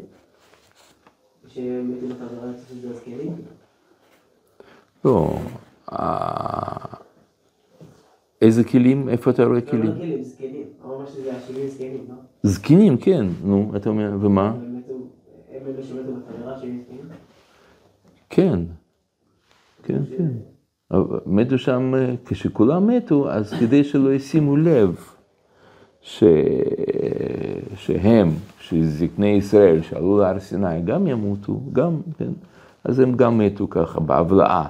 [1.48, 3.36] שמתים בחזרה יוצאים שזה הזקנים?
[5.06, 5.38] לא,
[8.42, 9.10] איזה כלים?
[9.10, 9.86] איפה אתה רואה לא, כלים?
[9.86, 10.64] לא כלים, זקנים.
[10.82, 12.16] הוא אמר שזה השבעים זקנים, לא?
[12.44, 14.54] זקנים, כן, נו, אתה אומר, ומה?
[15.52, 16.12] הם שמתו
[16.58, 16.84] זקנים?
[18.30, 18.60] כן,
[19.84, 20.28] כן, כן.
[20.92, 24.96] אבל מתו שם, אה, כשכולם מתו, אז כדי שלא ישימו לב
[26.02, 26.24] ש...
[27.76, 32.32] שהם, שזקני ישראל שעלו להר סיני, גם ימותו, גם, כן,
[32.84, 34.68] אז הם גם מתו ככה, בהבלעה,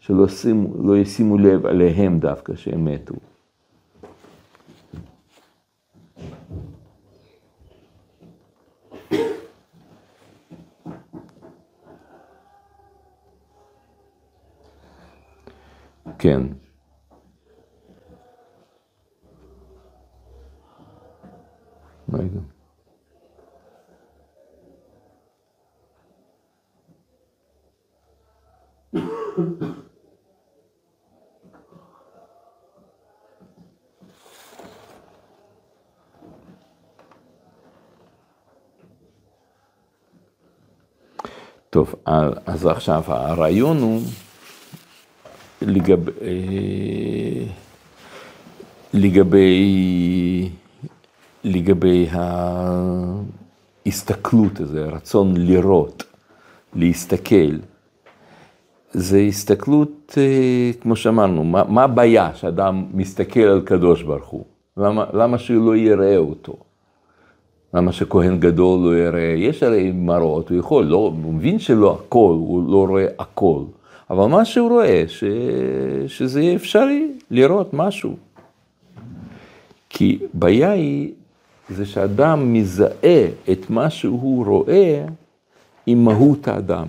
[0.00, 3.14] שלא שימו, לא ישימו לב עליהם דווקא שהם מתו.
[16.18, 16.42] כן.
[22.12, 22.40] רגע.
[41.76, 41.94] טוב,
[42.46, 44.00] אז עכשיו הרעיון הוא
[45.62, 47.46] לגבי, אה,
[48.94, 50.50] לגבי,
[51.44, 52.08] לגבי
[53.86, 56.04] ההסתכלות הזה, הרצון לראות,
[56.74, 57.56] להסתכל.
[58.92, 64.44] זה הסתכלות, אה, כמו שאמרנו, מה, מה הבעיה שאדם מסתכל על קדוש ברוך הוא?
[64.76, 66.65] למה, למה שהוא לא יראה אותו?
[67.76, 69.34] למה שכהן גדול לא יראה?
[69.36, 73.62] יש הרי מראות, הוא יכול, לא, הוא מבין שלא הכל, הוא לא רואה הכל.
[74.10, 75.24] אבל מה שהוא רואה, ש...
[76.06, 78.16] שזה יהיה אפשרי לראות משהו.
[79.88, 81.12] כי בעיה היא,
[81.68, 85.04] זה שאדם מזהה את מה שהוא רואה
[85.86, 86.88] עם מהות האדם.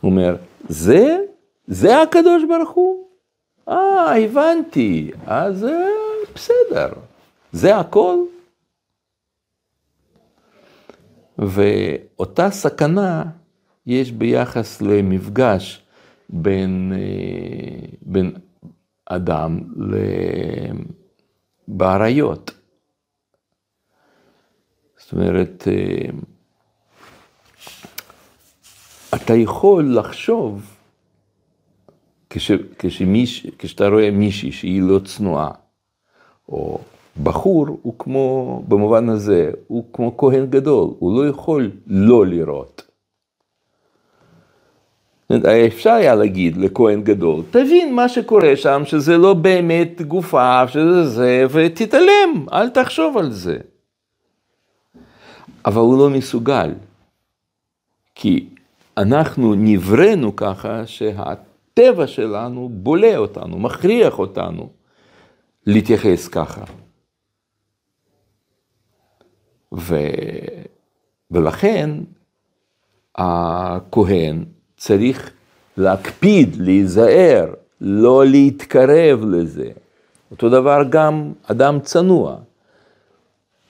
[0.00, 0.36] הוא אומר,
[0.68, 1.18] זה?
[1.66, 3.04] זה הקדוש ברוך הוא?
[3.68, 5.88] אה, הבנתי, אז אה,
[6.34, 6.88] בסדר,
[7.56, 8.16] זה הכל?
[11.38, 13.24] ואותה סכנה
[13.86, 15.82] יש ביחס למפגש
[16.28, 18.34] בין, אה, בין
[19.06, 19.60] אדם
[21.68, 22.50] באריות.
[24.96, 26.08] זאת אומרת, אה,
[29.14, 30.76] אתה יכול לחשוב,
[32.30, 35.50] כש, כשמיש, כשאתה רואה מישהי שהיא לא צנועה,
[36.48, 36.80] או
[37.22, 42.82] בחור, הוא כמו, במובן הזה, הוא כמו כהן גדול, הוא לא יכול לא לראות.
[45.66, 51.46] אפשר היה להגיד לכהן גדול, תבין מה שקורה שם, שזה לא באמת גופה, שזה זה,
[51.50, 53.58] ותתעלם, אל תחשוב על זה.
[55.66, 56.74] אבל הוא לא מסוגל,
[58.14, 58.48] כי
[58.96, 64.68] אנחנו נבראנו ככה שהטבע שלנו בולע אותנו, מכריח אותנו
[65.66, 66.64] להתייחס ככה.
[69.72, 69.96] ו...
[71.30, 71.90] ולכן
[73.14, 74.44] הכהן
[74.76, 75.30] צריך
[75.76, 77.46] להקפיד, להיזהר,
[77.80, 79.68] לא להתקרב לזה.
[80.30, 82.36] אותו דבר גם אדם צנוע.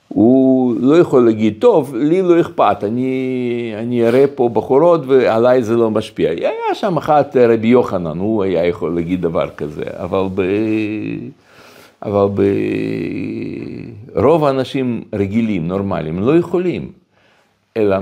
[0.09, 5.77] הוא לא יכול להגיד, טוב, לי לא אכפת, אני, אני אראה פה בחורות ועליי זה
[5.77, 6.31] לא משפיע.
[6.31, 10.43] היה שם אחת רבי יוחנן, הוא היה יכול להגיד דבר כזה, אבל, ב...
[12.07, 12.29] אבל
[14.15, 16.93] ברוב האנשים רגילים, נורמליים, לא יכולים,
[17.77, 17.97] אלא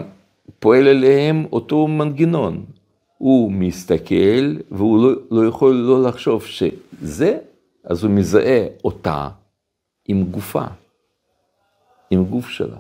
[0.59, 2.65] פועל עליהם אותו מנגנון.
[3.19, 7.39] הוא מסתכל והוא לא, לא יכול לא לחשוב שזה,
[7.85, 9.29] אז הוא מזהה אותה
[10.09, 10.65] עם גופה,
[12.11, 12.79] עם גוף שלה.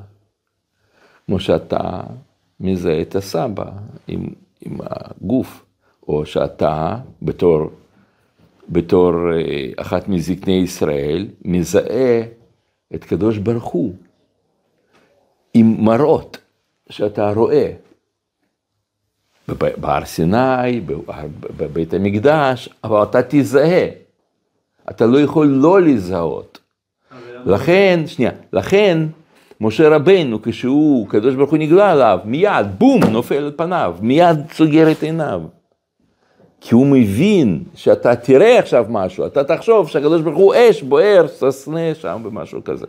[1.26, 2.00] כמו שאתה
[2.60, 3.70] מזהה את הסבא
[4.08, 4.26] עם,
[4.60, 5.64] עם הגוף,
[6.08, 7.70] או שאתה בתור,
[8.68, 12.22] בתור אה, אחת מזקני ישראל מזהה
[12.94, 13.94] את קדוש ברוך הוא
[15.54, 16.38] עם מראות
[16.88, 17.70] שאתה רואה.
[19.48, 20.80] בהר סיני,
[21.56, 23.86] בבית המקדש, אבל אתה תזהה.
[24.90, 26.60] אתה לא יכול לא לזהות.
[27.46, 28.98] לכן, שנייה, לכן
[29.60, 34.92] משה רבנו, כשהוא, קדוש ברוך הוא נגלה עליו, מיד, בום, נופל על פניו, מיד סוגר
[34.92, 35.42] את עיניו.
[36.66, 41.94] כי הוא מבין שאתה תראה עכשיו משהו, אתה תחשוב שהקדוש ברוך הוא אש, בוער, ססנה
[41.94, 42.86] שם ומשהו כזה.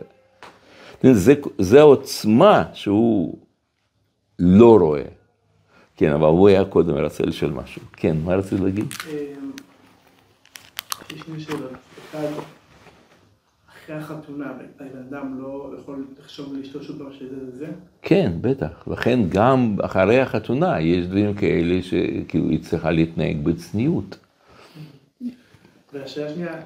[1.02, 3.38] זה, זה העוצמה שהוא
[4.38, 5.02] לא רואה.
[5.96, 7.82] כן, אבל הוא היה קודם, רצה לשאול משהו.
[7.92, 8.94] כן, מה רצית להגיד?
[11.14, 12.55] יש שני שאלות.
[13.86, 17.66] אחרי החתונה, הבן אדם לא יכול לחשוב לאשתו שוב פעם שזה זה?
[18.02, 18.88] כן, בטח.
[18.88, 24.18] לכן גם אחרי החתונה יש דברים כאלה שכאילו היא צריכה להתנהג בצניעות.
[25.92, 26.60] והשאלה השנייה,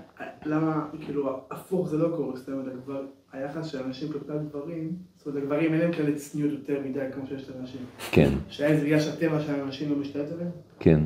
[0.47, 3.03] למה, כאילו, הפוך זה לא קורה, זאת אומרת, כבר
[3.33, 7.27] היחס של אנשים כלפי הגברים, זאת אומרת, הגברים אין להם כאלה צניעות יותר מדי כמו
[7.27, 7.81] שיש לאנשים.
[8.11, 8.31] כן.
[8.49, 10.51] שהיה זה בגלל שהטבע של האנשים לא משתלט עליהם?
[10.79, 11.01] כן,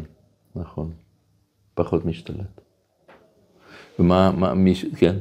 [0.57, 0.93] נכון.
[1.75, 2.61] פחות משתלט.
[3.99, 4.75] ומה, מה, מי.
[4.97, 5.15] כן.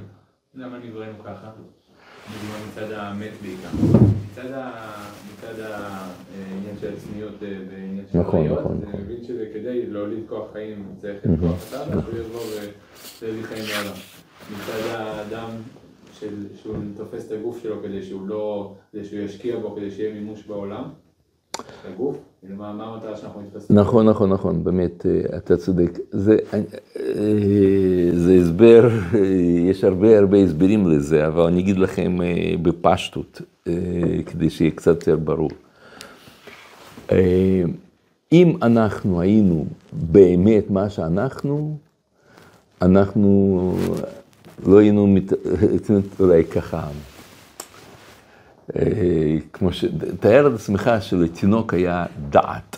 [0.56, 1.52] למה נבראנו ככה?
[2.30, 3.68] נגמר מצד המת בעיקר.
[4.34, 9.02] מצד העניין של הצניעות בעניין של נכון, נכון, אני נכון.
[9.02, 12.42] מבין שזה כדי להוליד כוח חיים צריך את כוח הסבא, שהוא יבוא
[13.22, 13.94] ויביא חיים לעולם.
[14.52, 15.50] מצד האדם
[16.20, 20.14] של- שהוא תופס את הגוף שלו כדי שהוא לא, כדי שהוא ישקיע בו, כדי שיהיה
[20.14, 20.84] מימוש בעולם.
[23.70, 26.00] נכון, נכון, נכון, באמת, אה, אתה צודק.
[26.12, 26.62] זה, אה,
[28.14, 29.20] זה הסבר, אה,
[29.70, 33.74] יש הרבה הרבה הסברים לזה, אבל אני אגיד לכם אה, בפשטות, אה,
[34.26, 35.50] כדי שיהיה קצת יותר ברור.
[37.12, 37.64] אה,
[38.32, 41.78] אם אנחנו היינו באמת מה שאנחנו,
[42.82, 43.74] אנחנו
[44.66, 45.16] לא היינו,
[46.20, 47.13] אולי ככה, אה,
[49.54, 49.86] כמו ש...
[50.20, 52.78] תאר את עצמך שלתינוק היה דעת.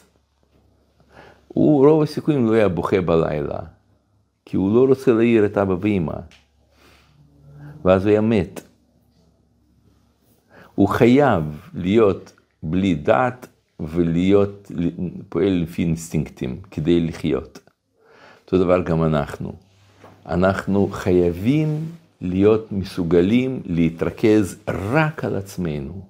[1.47, 3.59] הוא רוב הסיכויים לא היה בוכה בלילה,
[4.45, 6.13] כי הוא לא רוצה להעיר את אבא ואמא,
[7.85, 8.61] ואז הוא היה מת.
[10.75, 12.33] הוא חייב להיות
[12.63, 13.47] בלי דעת
[13.79, 14.71] ולהיות,
[15.29, 17.59] פועל לפי אינסטינקטים כדי לחיות.
[18.45, 19.53] אותו דבר גם אנחנו.
[20.25, 21.85] אנחנו חייבים
[22.21, 26.01] להיות מסוגלים להתרכז רק על עצמנו.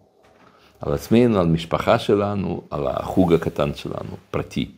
[0.81, 4.71] על עצמנו, על משפחה שלנו, על החוג הקטן שלנו, פרטי.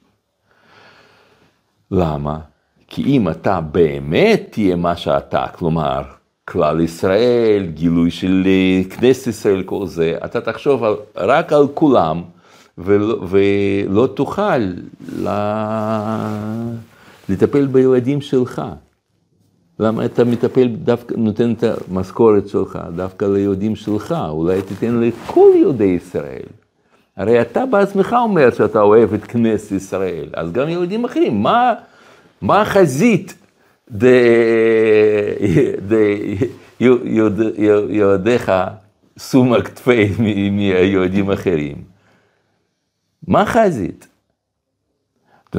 [1.91, 2.39] למה?
[2.87, 6.01] כי אם אתה באמת תהיה מה שאתה, כלומר,
[6.45, 12.21] כלל ישראל, גילוי של אה, כנסת ישראל, כל זה, אתה תחשוב על, רק על כולם,
[12.77, 14.57] ולא, ולא תוכל
[15.17, 16.29] לה,
[17.29, 18.61] לטפל בילדים שלך.
[19.79, 25.83] למה אתה מטפל, דווקא נותן את המשכורת שלך דווקא ליהודים שלך, אולי תיתן לכל יהודי
[25.83, 26.45] ישראל.
[27.17, 31.73] הרי אתה בעצמך אומר שאתה אוהב את כנסת ישראל, אז גם יהודים אחרים, מה,
[32.41, 33.33] מה החזית
[37.89, 38.51] יהודיך
[39.17, 40.09] סומא כתפי
[40.51, 41.75] מיהודים אחרים?
[43.27, 44.07] מה החזית?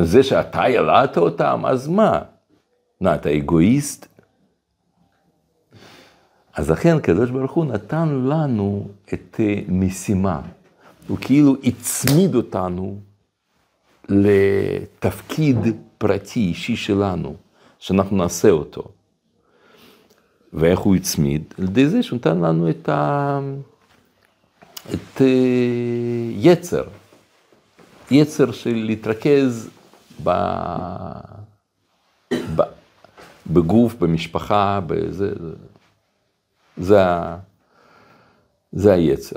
[0.02, 2.18] זה שאתה ילדת אותם, אז מה?
[3.00, 4.06] מה, אתה אגואיסט?
[6.54, 10.40] אז לכן קדוש ברוך הוא נתן לנו את משימה.
[11.08, 12.98] הוא כאילו הצמיד אותנו
[14.08, 15.56] לתפקיד
[15.98, 17.36] פרטי, אישי שלנו,
[17.78, 18.82] שאנחנו נעשה אותו.
[20.52, 21.54] ואיך הוא הצמיד?
[21.58, 23.40] על ידי זה שהוא נתן לנו את, ה...
[24.94, 25.26] את אה,
[26.36, 26.84] יצר,
[28.10, 29.70] יצר של להתרכז
[30.24, 30.30] ב...
[32.56, 32.77] ב...
[33.50, 35.50] בגוף, במשפחה, בזה, זה,
[36.76, 37.04] זה.
[38.72, 39.36] זה היצר.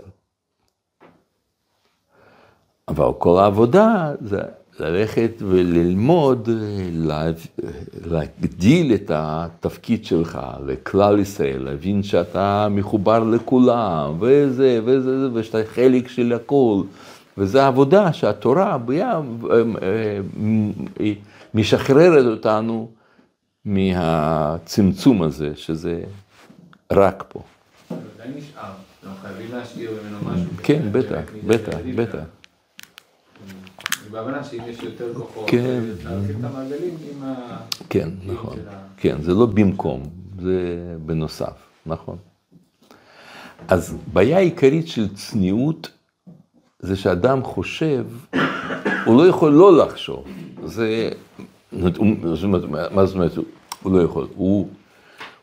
[2.87, 4.39] אבל כל העבודה זה
[4.79, 6.49] ללכת וללמוד,
[6.93, 7.25] לה-
[8.05, 16.07] להגדיל את התפקיד שלך לכלל ישראל, להבין שאתה מחובר לכולם, וזה, וזה, וזה, ושאתה חלק
[16.07, 16.81] של הכל.
[17.37, 19.21] וזו העבודה שהתורה ביה
[21.53, 22.89] משחררת אותנו
[23.65, 26.03] מהצמצום הזה, שזה
[26.91, 27.41] רק פה.
[27.89, 28.71] עדיין נשאר,
[29.03, 30.49] אנחנו חייבים להשאיר ממנו משהו.
[30.63, 32.23] כן, בטח, בטח, בטח.
[34.11, 35.79] בהבנה שאם יש יותר כוחות, כן.
[36.03, 37.57] להרחיב את המעגלים עם ה...
[37.89, 38.57] כן, נכון.
[38.97, 40.03] כן, זה לא במקום,
[40.41, 41.53] זה בנוסף,
[41.85, 42.17] נכון.
[43.67, 45.91] אז בעיה עיקרית של צניעות
[46.79, 48.05] זה שאדם חושב,
[49.05, 50.25] הוא לא יכול לא לחשוב.
[50.65, 51.11] זה,
[51.79, 51.97] זאת
[52.43, 53.31] אומרת, מה זאת אומרת,
[53.83, 54.67] הוא לא יכול, הוא,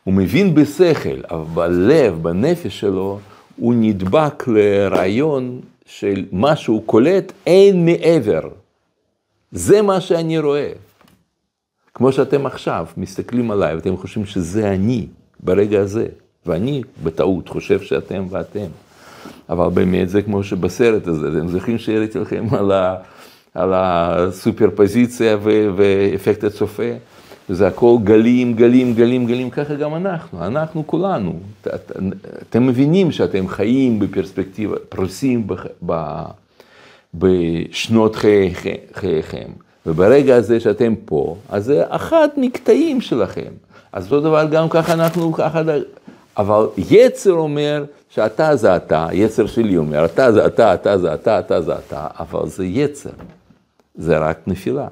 [0.03, 3.19] הוא מבין בשכל, אבל בלב, בנפש שלו,
[3.55, 8.49] הוא נדבק לרעיון של מה שהוא קולט, אין מעבר.
[9.51, 10.71] זה מה שאני רואה.
[11.93, 15.07] כמו שאתם עכשיו מסתכלים עליי ואתם חושבים שזה אני
[15.39, 16.07] ברגע הזה,
[16.45, 18.67] ואני בטעות חושב שאתם ואתם.
[19.49, 22.95] אבל באמת זה כמו שבסרט הזה, אתם זוכרים שהראיתי לכם על, ה,
[23.59, 26.83] על הסופרפוזיציה ו- ואפקט הצופה?
[27.49, 31.33] וזה הכל גלים, גלים, גלים, גלים, ככה גם אנחנו, אנחנו כולנו.
[31.61, 31.91] את- את-
[32.49, 36.23] אתם מבינים שאתם חיים בפרספקטיבה, פרוסים בח- ב-
[37.13, 39.47] בשנות חייכם, חייכם.
[39.85, 43.51] וברגע הזה שאתם פה, אז זה אחד מקטעים שלכם.
[43.93, 45.61] אז אותו דבר גם ככה אנחנו, ככה,
[46.37, 51.39] אבל יצר אומר שאתה זה אתה, יצר שלי אומר, אתה זה אתה, אתה זה אתה,
[51.39, 53.09] אתה זה אתה, אבל זה יצר,
[53.95, 54.87] זה רק נפילה.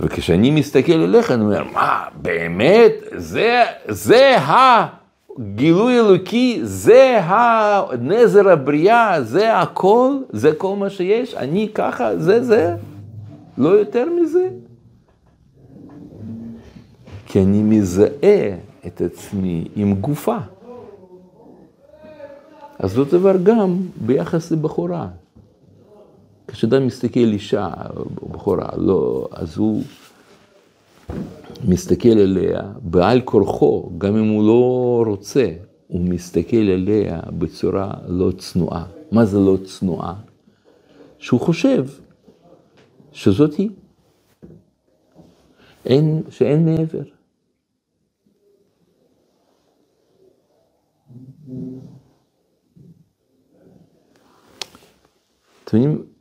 [0.00, 2.92] וכשאני מסתכל אליך, אני אומר, מה, באמת?
[3.16, 12.18] זה, זה הגילוי אלוקי, זה הנזר הבריאה, זה הכל, זה כל מה שיש, אני ככה,
[12.18, 12.76] זה זה,
[13.58, 14.48] לא יותר מזה.
[17.26, 20.36] כי אני מזהה את עצמי עם גופה.
[22.78, 25.08] אז אותו דבר גם ביחס לבחורה.
[26.54, 29.82] כשאדם מסתכל אישה או בחורה, לא, אז הוא
[31.68, 35.54] מסתכל עליה בעל כורחו, גם אם הוא לא רוצה,
[35.86, 38.86] הוא מסתכל עליה בצורה לא צנועה.
[39.12, 40.14] מה זה לא צנועה?
[41.18, 41.86] שהוא חושב
[43.12, 43.70] שזאת היא.
[45.86, 47.02] אין, שאין מעבר.
[55.64, 56.13] אתם מבינים?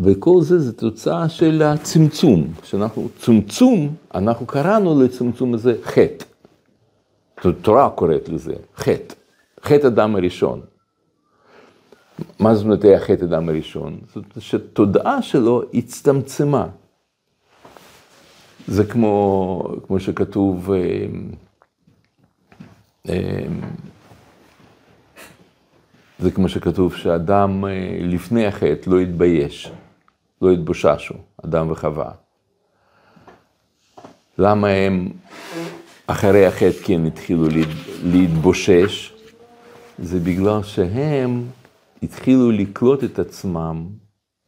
[0.00, 6.24] וכל זה זה תוצאה של הצמצום, שאנחנו, צמצום, אנחנו קראנו לצמצום הזה חטא.
[7.44, 9.14] התורה קוראת לזה חטא,
[9.62, 10.60] חטא אדם הראשון.
[12.38, 13.98] מה זאת אומרת היה חטא אדם הראשון?
[14.06, 16.66] זאת אומרת שהתודעה שלו הצטמצמה.
[18.66, 21.06] זה כמו, כמו שכתוב, אה,
[23.08, 23.46] אה,
[26.18, 29.72] זה כמו שכתוב שאדם אה, לפני החטא לא התבייש,
[30.42, 32.10] לא התבוששו, אדם וחווה.
[34.38, 35.08] למה הם
[36.06, 37.68] אחרי החטא כן התחילו להת-
[38.04, 39.12] להתבושש?
[39.98, 41.44] זה בגלל שהם
[42.02, 43.86] התחילו לקלוט את עצמם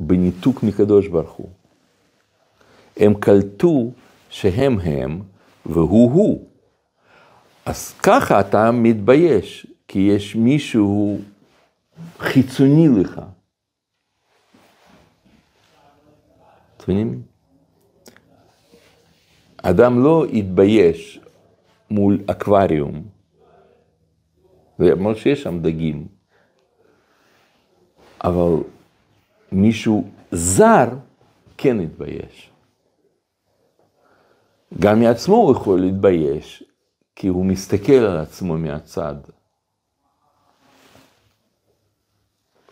[0.00, 1.48] בניתוק מקדוש ברוך הוא.
[2.96, 3.90] הם קלטו
[4.30, 5.20] שהם הם
[5.66, 6.44] והוא הוא.
[7.66, 11.18] אז ככה אתה מתבייש, כי יש מישהו
[12.18, 13.20] חיצוני לך.
[16.76, 17.22] אתם מבינים?
[19.56, 21.20] אדם לא התבייש
[21.90, 23.04] מול אקווריום,
[24.78, 26.08] למרות שיש שם דגים,
[28.24, 28.62] אבל
[29.52, 30.88] מישהו זר
[31.56, 32.50] כן התבייש.
[34.80, 36.64] גם מעצמו הוא יכול להתבייש,
[37.16, 39.14] כי הוא מסתכל על עצמו מהצד.
[39.24, 39.32] אבל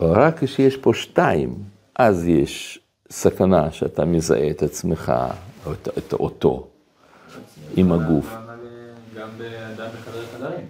[0.01, 1.55] רק כשיש פה שתיים,
[1.95, 2.79] אז יש
[3.09, 5.13] סכנה שאתה מזהה את עצמך,
[5.65, 6.67] או את, את אותו,
[7.75, 8.35] עם הגוף.
[9.17, 10.65] גם באדם בחדרי חדרים.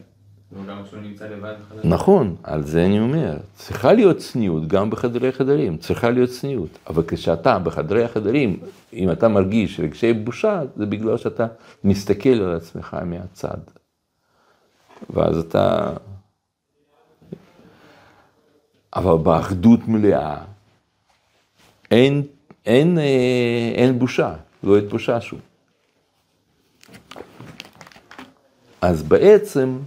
[1.84, 3.38] נכון, על זה אני אומר.
[3.56, 6.70] צריכה להיות צניעות גם בחדרי חדרים, צריכה להיות צניעות.
[6.88, 8.60] אבל כשאתה בחדרי החדרים,
[8.94, 11.48] אם אתה מרגיש רגשי בושה, זה בגלל שאתה
[11.84, 13.58] מסתכל על עצמך מהצד.
[15.10, 15.94] ואז אתה...
[18.96, 20.44] אבל באחדות מלאה,
[21.92, 22.24] אין,
[22.66, 25.40] אין, אה, אין בושה, לא התבושה שוב.
[28.82, 29.80] אז בעצם,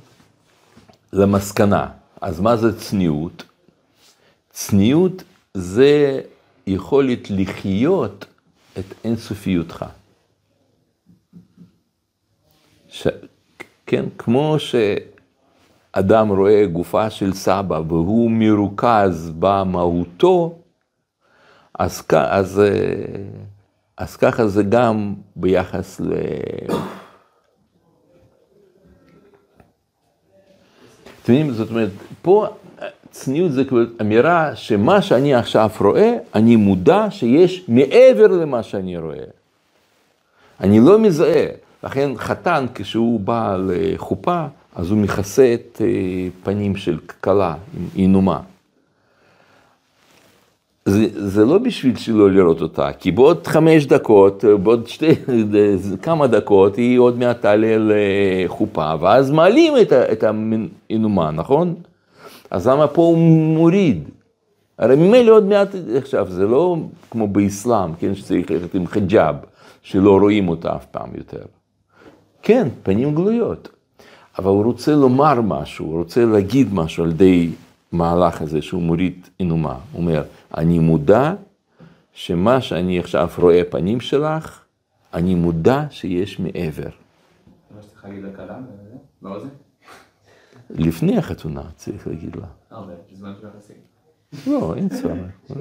[1.13, 1.89] למסקנה,
[2.21, 3.45] אז מה זה צניעות?
[4.51, 5.23] צניעות
[5.55, 6.21] זה
[6.67, 8.25] יכולת לחיות
[8.79, 9.85] את אינסופיותך.
[12.89, 13.07] ש...
[13.87, 14.57] כן, כמו
[15.97, 20.55] שאדם רואה גופה של סבא והוא מרוכז במהותו,
[21.79, 22.63] אז, אז,
[23.97, 26.13] אז ככה זה גם ביחס ל...
[31.23, 31.53] אתם מבינים?
[31.53, 31.91] זאת אומרת,
[32.23, 32.47] פה
[33.11, 39.25] צניעות זה כאילו אמירה שמה שאני עכשיו רואה, אני מודע שיש מעבר למה שאני רואה.
[40.61, 41.47] אני לא מזהה.
[41.83, 44.47] לכן חתן, כשהוא בא לחופה,
[44.79, 45.83] אז הוא מכסה את
[46.43, 47.55] פנים של כלה,
[47.95, 48.41] עינומה.
[50.85, 55.15] זה, זה לא בשביל שלא לראות אותה, כי בעוד חמש דקות, בעוד שתי,
[56.03, 61.75] כמה דקות, היא עוד מעט תעלה לחופה, ואז מעלים את, את העינומה, נכון?
[62.51, 63.19] אז למה פה הוא
[63.55, 64.09] מוריד?
[64.79, 66.77] הרי ממילא עוד מעט, עכשיו, זה לא
[67.11, 69.37] כמו באסלאם, כן, שצריך ללכת עם חיג'אב,
[69.83, 71.43] שלא רואים אותה אף פעם יותר.
[72.43, 73.69] כן, פנים גלויות,
[74.39, 77.51] אבל הוא רוצה לומר משהו, הוא רוצה להגיד משהו על ידי
[77.93, 79.79] מהלך הזה שהוא מוריד עינומה.
[79.93, 80.23] הוא אומר,
[80.57, 81.35] אני מודע
[82.13, 84.65] שמה שאני עכשיו רואה פנים שלך,
[85.15, 86.89] אני מודע שיש מעבר.
[88.05, 88.59] לכלה,
[89.23, 89.49] באוזן?
[90.71, 92.47] לפני החתונה צריך להגיד לה.
[92.73, 92.83] אה.
[94.47, 95.17] לא, אין צורך.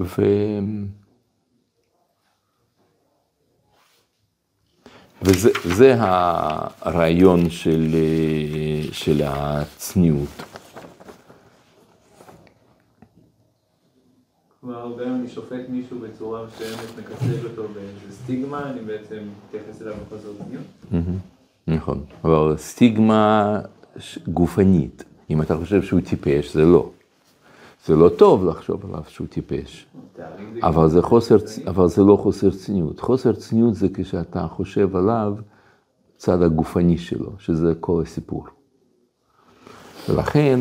[0.00, 0.22] ו...
[5.22, 7.94] וזה הרעיון של,
[8.92, 10.42] של הצניעות.
[14.60, 19.18] כלומר, הרבה פעמים אני שופט מישהו בצורה מסוימת, מקצר אותו באיזה סטיגמה, אני בעצם
[19.48, 20.66] מתייחס אליו בחוסר צניעות.
[21.66, 23.60] נכון, אבל סטיגמה
[24.28, 26.90] גופנית, אם אתה חושב שהוא טיפש, זה לא.
[27.86, 29.86] זה לא טוב לחשוב עליו שהוא טיפש,
[30.62, 33.00] אבל זה, חוסר, אבל זה לא חוסר צניעות.
[33.00, 35.34] חוסר צניעות זה כשאתה חושב עליו
[36.16, 38.46] צד הגופני שלו, שזה כל הסיפור.
[40.08, 40.60] ולכן,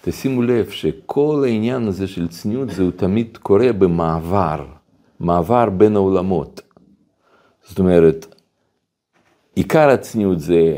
[0.00, 4.66] תשימו לב שכל העניין הזה של צניעות זה הוא תמיד קורה במעבר,
[5.20, 6.60] מעבר בין העולמות.
[7.64, 8.34] זאת אומרת,
[9.54, 10.76] עיקר הצניעות זה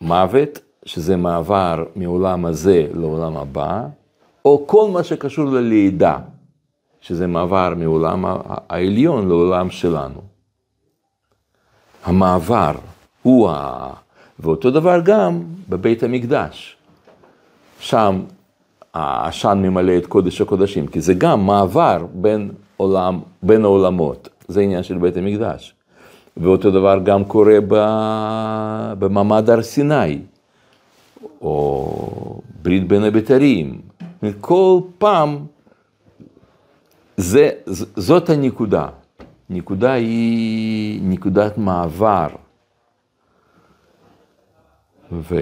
[0.00, 3.86] מוות, שזה מעבר מעולם הזה לעולם הבא,
[4.46, 6.18] או כל מה שקשור ללידה,
[7.00, 8.24] שזה מעבר מעולם
[8.68, 10.20] העליון לעולם שלנו.
[12.04, 12.72] המעבר
[13.22, 13.90] הוא ה...
[14.40, 16.76] ואותו דבר גם בבית המקדש.
[17.80, 18.20] שם
[18.94, 24.82] העשן ממלא את קודש הקודשים, כי זה גם מעבר בין, עולם, בין העולמות, זה עניין
[24.82, 25.74] של בית המקדש.
[26.36, 27.58] ואותו דבר גם קורה
[28.98, 30.18] במעמד הר סיני,
[31.40, 33.80] או ברית בין הבתרים,
[34.40, 35.46] כל פעם,
[37.16, 37.50] זה,
[37.96, 38.88] זאת הנקודה.
[39.50, 42.26] נקודה היא נקודת מעבר.
[45.12, 45.34] ו...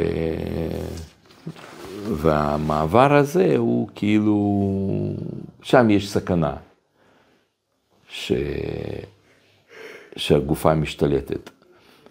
[2.13, 4.61] והמעבר הזה הוא כאילו,
[5.63, 6.57] שם יש סכנה
[8.09, 8.33] ש...
[10.17, 11.51] שהגופה משתלטת.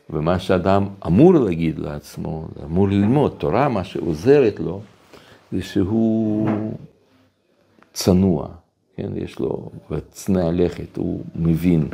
[0.09, 4.81] ומה שאדם אמור להגיד לעצמו, אמור ללמוד, תורה, מה שעוזרת לו,
[5.53, 6.49] זה שהוא
[7.93, 8.47] צנוע,
[8.95, 9.69] כן, יש לו
[10.11, 11.89] צנע לכת, הוא מבין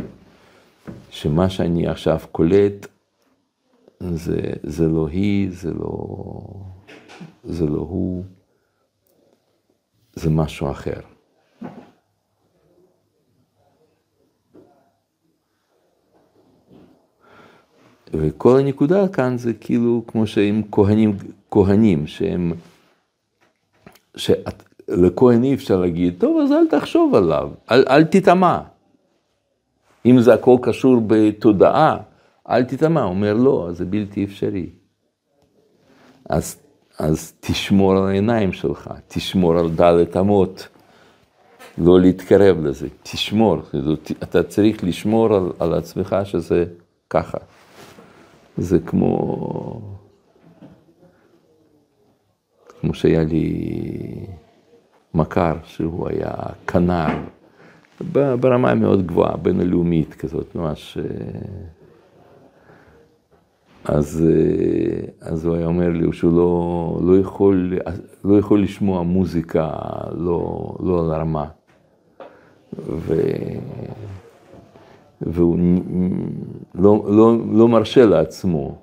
[1.10, 2.88] שמה שאני עכשיו קולט
[4.00, 6.42] זה, זה לא היא, זה לא,
[7.44, 8.24] זה לא הוא,
[10.14, 11.02] זה משהו אחר.
[18.14, 21.18] וכל הנקודה כאן זה כאילו כמו שהם כהנים,
[21.52, 22.54] כהנים שהם
[24.16, 28.60] שלכהן אי אפשר להגיד, טוב, אז אל תחשוב עליו, אל, אל תטמע.
[30.06, 31.98] אם זה הכל קשור בתודעה,
[32.50, 33.02] אל תטמע.
[33.02, 34.70] הוא אומר, לא, זה בלתי אפשרי.
[36.30, 36.58] אז,
[37.00, 40.68] אז תשמור על העיניים שלך, תשמור על דלת אמות,
[41.78, 43.58] לא להתקרב לזה, תשמור,
[44.24, 46.66] אתה צריך לשמור על, על עצמך שזה
[47.10, 47.38] ככה.
[48.58, 49.98] זה כמו,
[52.82, 54.26] כמו שהיה לי
[55.14, 56.34] מכר, שהוא היה
[56.68, 57.08] כנר,
[58.12, 60.98] ברמה מאוד גבוהה, בינלאומית כזאת, ממש...
[60.98, 61.04] אה,
[63.84, 67.74] אז, אה, אז הוא היה אומר לי שהוא לא, לא, יכול,
[68.24, 69.72] לא יכול לשמוע מוזיקה
[70.12, 71.46] לא, לא על הרמה.
[72.88, 73.14] ו...
[75.22, 75.60] והוא
[76.76, 78.78] לא, לא, לא מרשה לעצמו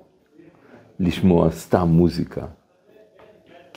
[0.99, 2.45] לשמוע סתם מוזיקה.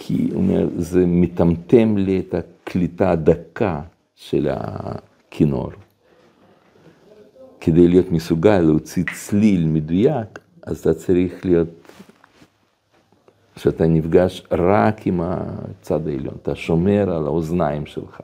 [0.03, 3.81] כי הוא אומר, זה מטמטם לי את הקליטה הדקה
[4.15, 5.71] של הכינור.
[7.61, 11.69] כדי להיות מסוגל להוציא צליל מדויק, אז אתה צריך להיות,
[13.57, 18.21] שאתה נפגש רק עם הצד העליון, אתה שומר על האוזניים שלך.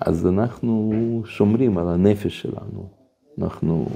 [0.00, 0.92] אז אנחנו
[1.26, 2.88] שומרים על הנפש שלנו,
[3.38, 3.86] אנחנו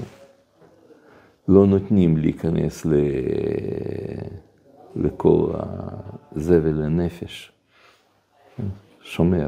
[1.47, 2.93] לא נותנים להיכנס ל...
[4.95, 5.51] לכל
[6.31, 7.51] הזבל הנפש,
[9.01, 9.47] שומר.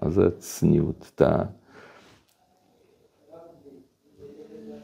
[0.00, 1.42] אז זה צניעות, אתה...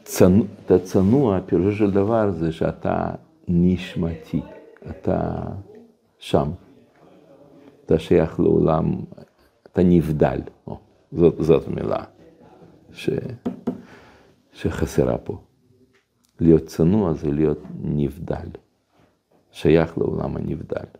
[0.03, 3.11] צנוע, אתה צנוע, פירושו של דבר זה שאתה
[3.47, 4.41] נשמתי,
[4.89, 5.41] אתה
[6.19, 6.49] שם,
[7.85, 8.95] אתה שייך לעולם,
[9.63, 10.77] אתה נבדל, או,
[11.11, 12.03] זאת, זאת המילה
[12.91, 13.09] ש,
[14.53, 15.37] שחסרה פה.
[16.39, 18.49] להיות צנוע זה להיות נבדל,
[19.51, 20.98] שייך לעולם הנבדל.